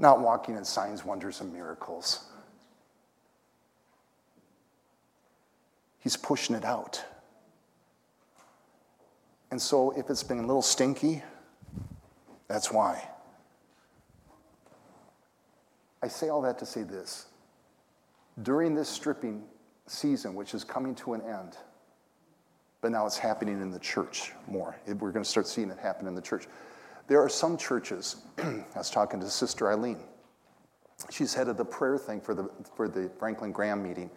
not 0.00 0.20
walking 0.20 0.56
in 0.56 0.64
signs, 0.64 1.04
wonders, 1.04 1.40
and 1.40 1.52
miracles. 1.52 2.29
He's 6.00 6.16
pushing 6.16 6.56
it 6.56 6.64
out. 6.64 7.02
And 9.50 9.60
so, 9.60 9.90
if 9.92 10.10
it's 10.10 10.22
been 10.22 10.38
a 10.38 10.46
little 10.46 10.62
stinky, 10.62 11.22
that's 12.48 12.72
why. 12.72 13.08
I 16.02 16.08
say 16.08 16.28
all 16.28 16.42
that 16.42 16.58
to 16.60 16.66
say 16.66 16.82
this. 16.82 17.26
During 18.42 18.74
this 18.74 18.88
stripping 18.88 19.44
season, 19.86 20.34
which 20.34 20.54
is 20.54 20.64
coming 20.64 20.94
to 20.96 21.14
an 21.14 21.20
end, 21.22 21.56
but 22.80 22.90
now 22.90 23.06
it's 23.06 23.18
happening 23.18 23.60
in 23.60 23.70
the 23.70 23.78
church 23.78 24.32
more. 24.46 24.76
We're 24.86 25.10
going 25.10 25.24
to 25.24 25.28
start 25.28 25.46
seeing 25.46 25.70
it 25.70 25.78
happen 25.78 26.06
in 26.06 26.14
the 26.14 26.22
church. 26.22 26.46
There 27.08 27.20
are 27.20 27.28
some 27.28 27.56
churches, 27.56 28.16
I 28.38 28.64
was 28.74 28.88
talking 28.88 29.20
to 29.20 29.28
Sister 29.28 29.70
Eileen. 29.70 29.98
She's 31.10 31.34
head 31.34 31.48
of 31.48 31.56
the 31.56 31.64
prayer 31.64 31.98
thing 31.98 32.20
for 32.20 32.34
the, 32.34 32.48
for 32.76 32.88
the 32.88 33.10
Franklin 33.18 33.52
Graham 33.52 33.82
meeting. 33.82 34.10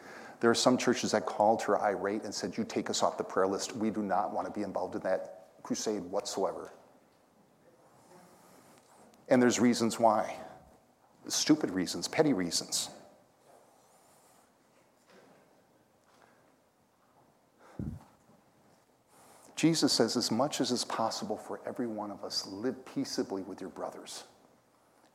There 0.44 0.52
are 0.52 0.56
some 0.56 0.78
churches 0.78 1.12
that 1.12 1.26
called 1.26 1.62
her 1.62 1.82
irate 1.82 2.26
and 2.26 2.36
said, 2.36 2.58
You 2.58 2.66
take 2.66 2.90
us 2.90 3.02
off 3.02 3.18
the 3.18 3.24
prayer 3.24 3.48
list. 3.48 3.78
We 3.78 3.90
do 3.90 4.02
not 4.02 4.34
want 4.34 4.46
to 4.46 4.52
be 4.52 4.62
involved 4.62 4.94
in 4.94 5.00
that 5.04 5.46
crusade 5.64 6.04
whatsoever. 6.04 6.74
And 9.30 9.42
there's 9.42 9.62
reasons 9.62 10.02
why 10.02 10.36
stupid 11.30 11.72
reasons, 11.72 12.10
petty 12.10 12.34
reasons. 12.34 12.90
Jesus 19.56 19.94
says, 19.94 20.18
as 20.18 20.30
much 20.30 20.60
as 20.60 20.72
is 20.72 20.84
possible 20.84 21.38
for 21.38 21.62
every 21.66 21.88
one 21.88 22.12
of 22.12 22.26
us, 22.26 22.46
live 22.48 22.84
peaceably 22.84 23.44
with 23.44 23.62
your 23.62 23.70
brothers. 23.70 24.26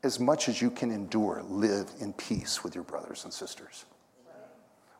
As 0.03 0.18
much 0.18 0.49
as 0.49 0.62
you 0.62 0.70
can 0.70 0.91
endure, 0.91 1.43
live 1.51 1.91
in 2.01 2.14
peace 2.14 2.64
with 2.64 2.74
your 2.74 2.85
brothers 2.85 3.24
and 3.24 3.33
sisters. 3.35 3.85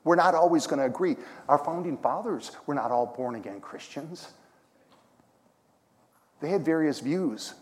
We're 0.05 0.17
not 0.17 0.35
always 0.35 0.67
going 0.67 0.79
to 0.79 0.87
agree. 0.87 1.17
Our 1.49 1.59
founding 1.59 1.99
fathers 1.99 2.53
were 2.67 2.75
not 2.75 2.91
all 2.91 3.07
born 3.07 3.35
again 3.35 3.61
Christians, 3.61 4.29
they 6.41 6.51
had 6.51 6.65
various 6.65 7.01
views. 7.01 7.55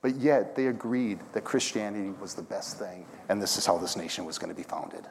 But 0.00 0.16
yet 0.16 0.54
they 0.54 0.68
agreed 0.68 1.18
that 1.32 1.42
Christianity 1.42 2.10
was 2.20 2.34
the 2.34 2.42
best 2.42 2.78
thing, 2.78 3.04
and 3.28 3.42
this 3.42 3.56
is 3.56 3.66
how 3.66 3.78
this 3.78 3.96
nation 3.96 4.24
was 4.24 4.38
going 4.38 4.50
to 4.50 4.56
be 4.56 4.62
founded. 4.62 5.04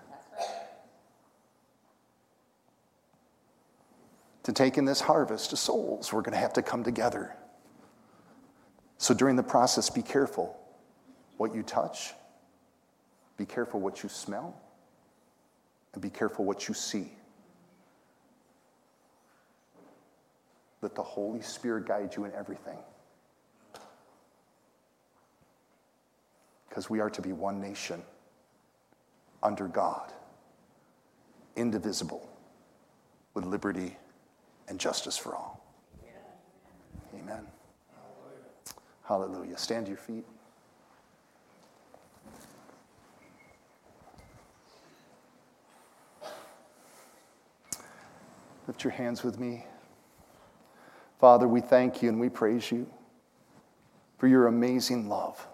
To 4.43 4.53
take 4.53 4.77
in 4.77 4.85
this 4.85 5.01
harvest 5.01 5.51
of 5.51 5.59
souls, 5.59 6.13
we're 6.13 6.21
going 6.21 6.33
to 6.33 6.39
have 6.39 6.53
to 6.53 6.61
come 6.61 6.85
together. 6.85 7.35
So 8.97 9.13
during 9.13 9.35
the 9.35 9.43
process, 9.43 9.89
be 9.89 10.01
careful 10.01 10.57
what 11.35 11.53
you 11.53 11.63
touch, 11.63 12.13
be 13.35 13.45
careful 13.45 13.81
what 13.81 14.03
you 14.03 14.09
smell, 14.09 14.59
and 15.97 16.01
be 16.01 16.09
careful 16.09 16.45
what 16.45 16.67
you 16.67 16.75
see. 16.75 17.11
Let 20.83 20.93
the 20.93 21.01
Holy 21.03 21.41
Spirit 21.41 21.87
guide 21.87 22.15
you 22.15 22.25
in 22.25 22.31
everything. 22.33 22.77
because 26.77 26.91
we 26.91 26.99
are 26.99 27.09
to 27.09 27.23
be 27.23 27.33
one 27.33 27.59
nation 27.59 28.03
under 29.41 29.67
God, 29.67 30.13
indivisible, 31.55 32.29
with 33.33 33.45
liberty 33.45 33.97
and 34.67 34.79
justice 34.79 35.17
for 35.17 35.35
all. 35.35 35.65
Amen. 37.15 37.47
Hallelujah. 39.05 39.57
Stand 39.57 39.87
to 39.87 39.89
your 39.89 39.97
feet. 39.97 40.23
Lift 48.67 48.83
your 48.83 48.91
hands 48.91 49.23
with 49.23 49.39
me. 49.39 49.65
Father, 51.19 51.47
we 51.47 51.61
thank 51.61 52.03
you 52.03 52.09
and 52.09 52.19
we 52.19 52.29
praise 52.29 52.71
you 52.71 52.87
for 54.17 54.27
your 54.27 54.47
amazing 54.47 55.07
love 55.07 55.47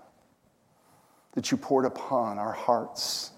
that 1.34 1.51
you 1.51 1.57
poured 1.57 1.86
upon 1.86 2.38
our 2.38 2.51
hearts 2.51 3.32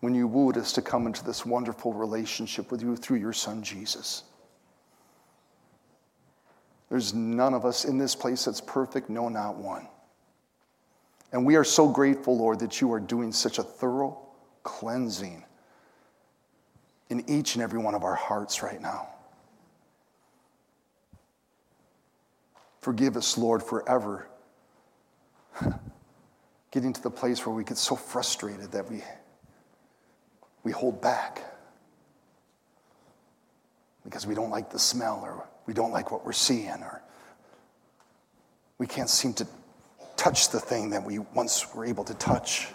when 0.00 0.14
you 0.14 0.26
wooed 0.26 0.58
us 0.58 0.72
to 0.72 0.82
come 0.82 1.06
into 1.06 1.24
this 1.24 1.46
wonderful 1.46 1.92
relationship 1.92 2.70
with 2.70 2.82
you 2.82 2.94
through 2.94 3.18
your 3.18 3.32
Son, 3.32 3.62
Jesus. 3.62 4.24
There's 6.90 7.14
none 7.14 7.54
of 7.54 7.64
us 7.64 7.86
in 7.86 7.98
this 7.98 8.14
place 8.14 8.44
that's 8.44 8.60
perfect, 8.60 9.08
no, 9.08 9.28
not 9.28 9.56
one. 9.56 9.88
And 11.32 11.44
we 11.44 11.56
are 11.56 11.64
so 11.64 11.88
grateful, 11.88 12.36
Lord, 12.36 12.60
that 12.60 12.80
you 12.80 12.92
are 12.92 13.00
doing 13.00 13.32
such 13.32 13.58
a 13.58 13.62
thorough 13.62 14.18
cleansing 14.62 15.44
in 17.14 17.30
each 17.30 17.54
and 17.54 17.62
every 17.62 17.78
one 17.78 17.94
of 17.94 18.02
our 18.02 18.16
hearts 18.16 18.60
right 18.60 18.82
now. 18.82 19.08
Forgive 22.80 23.16
us, 23.16 23.38
Lord, 23.38 23.62
forever 23.62 24.26
getting 26.72 26.92
to 26.92 27.00
the 27.00 27.10
place 27.10 27.46
where 27.46 27.54
we 27.54 27.62
get 27.62 27.78
so 27.78 27.94
frustrated 27.94 28.72
that 28.72 28.90
we, 28.90 29.02
we 30.64 30.72
hold 30.72 31.00
back 31.00 31.40
because 34.02 34.26
we 34.26 34.34
don't 34.34 34.50
like 34.50 34.70
the 34.70 34.78
smell 34.78 35.20
or 35.22 35.46
we 35.66 35.72
don't 35.72 35.92
like 35.92 36.10
what 36.10 36.26
we're 36.26 36.32
seeing 36.32 36.82
or 36.82 37.00
we 38.78 38.88
can't 38.88 39.08
seem 39.08 39.32
to 39.34 39.46
touch 40.16 40.50
the 40.50 40.58
thing 40.58 40.90
that 40.90 41.04
we 41.04 41.20
once 41.20 41.72
were 41.74 41.84
able 41.84 42.02
to 42.02 42.14
touch. 42.14 42.66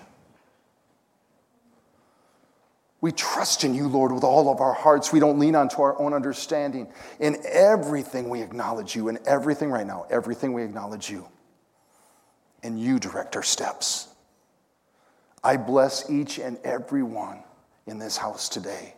We 3.01 3.11
trust 3.13 3.63
in 3.63 3.73
you, 3.73 3.87
Lord, 3.87 4.11
with 4.11 4.25
all 4.25 4.51
of 4.51 4.59
our 4.59 4.73
hearts. 4.73 5.13
We 5.13 5.21
don't 5.21 5.39
lean 5.39 5.55
onto 5.55 5.81
our 5.81 5.99
own 5.99 6.13
understanding. 6.13 6.91
In 7.19 7.37
everything, 7.45 8.29
we 8.29 8.41
acknowledge 8.41 8.95
you. 8.95 9.07
In 9.07 9.19
everything 9.25 9.71
right 9.71 9.87
now, 9.87 10.05
everything 10.09 10.51
we 10.51 10.63
acknowledge 10.63 11.09
you. 11.09 11.25
And 12.61 12.79
you 12.79 12.99
direct 12.99 13.37
our 13.37 13.43
steps. 13.43 14.09
I 15.41 15.55
bless 15.55 16.09
each 16.09 16.39
and 16.39 16.57
every 16.65 17.03
one 17.03 17.41
in 17.87 17.99
this 17.99 18.17
house 18.17 18.49
today. 18.49 18.95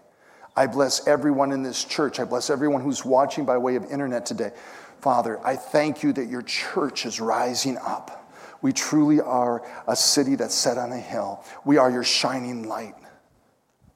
I 0.55 0.65
bless 0.65 1.07
everyone 1.07 1.51
in 1.51 1.61
this 1.61 1.83
church. 1.85 2.19
I 2.19 2.25
bless 2.25 2.49
everyone 2.49 2.81
who's 2.81 3.05
watching 3.05 3.45
by 3.45 3.59
way 3.59 3.75
of 3.75 3.85
internet 3.85 4.25
today. 4.25 4.51
Father, 4.99 5.39
I 5.45 5.55
thank 5.55 6.01
you 6.01 6.11
that 6.13 6.25
your 6.25 6.41
church 6.41 7.05
is 7.05 7.21
rising 7.21 7.77
up. 7.77 8.33
We 8.63 8.73
truly 8.73 9.21
are 9.21 9.63
a 9.87 9.95
city 9.95 10.35
that's 10.35 10.55
set 10.55 10.79
on 10.79 10.91
a 10.91 10.97
hill. 10.97 11.43
We 11.65 11.77
are 11.77 11.89
your 11.89 12.03
shining 12.03 12.67
light 12.67 12.95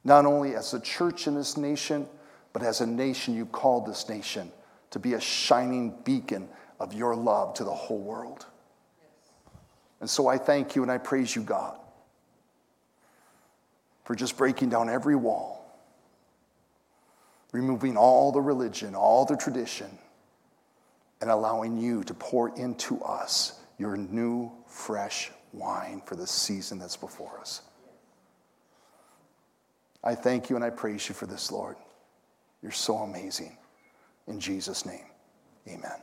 not 0.05 0.25
only 0.25 0.55
as 0.55 0.73
a 0.73 0.79
church 0.79 1.27
in 1.27 1.35
this 1.35 1.57
nation, 1.57 2.07
but 2.53 2.63
as 2.63 2.79
a 2.79 2.85
nation 2.85 3.35
you 3.35 3.45
called 3.45 3.87
this 3.87 4.07
nation 4.07 4.49
to 4.91 4.99
be 4.99 5.15
a 5.15 5.19
shining 5.19 5.93
beacon 6.05 6.47
of 6.79 6.93
your 6.93 7.15
love 7.15 7.55
to 7.55 7.63
the 7.63 7.73
whole 7.73 7.99
world. 7.99 8.45
And 9.99 10.09
so 10.09 10.27
I 10.27 10.37
thank 10.37 10.75
you 10.75 10.83
and 10.83 10.91
I 10.91 10.99
praise 10.99 11.35
you, 11.35 11.41
God, 11.41 11.77
for 14.03 14.15
just 14.15 14.37
breaking 14.37 14.69
down 14.69 14.89
every 14.89 15.15
wall, 15.15 15.65
removing 17.51 17.97
all 17.97 18.31
the 18.31 18.41
religion, 18.41 18.93
all 18.93 19.25
the 19.25 19.35
tradition, 19.35 19.97
and 21.21 21.31
allowing 21.31 21.77
you 21.77 22.03
to 22.03 22.13
pour 22.13 22.55
into 22.55 23.01
us 23.01 23.59
your 23.79 23.97
new, 23.97 24.51
fresh 24.67 25.31
wine 25.51 26.01
for 26.05 26.15
the 26.15 26.27
season 26.27 26.77
that's 26.77 26.97
before 26.97 27.39
us. 27.39 27.61
I 30.05 30.15
thank 30.15 30.49
you 30.49 30.55
and 30.55 30.63
I 30.63 30.69
praise 30.69 31.09
you 31.09 31.15
for 31.15 31.25
this, 31.25 31.51
Lord. 31.51 31.75
You're 32.61 32.71
so 32.71 32.97
amazing. 32.97 33.57
In 34.27 34.39
Jesus' 34.39 34.85
name, 34.85 35.05
amen. 35.67 35.99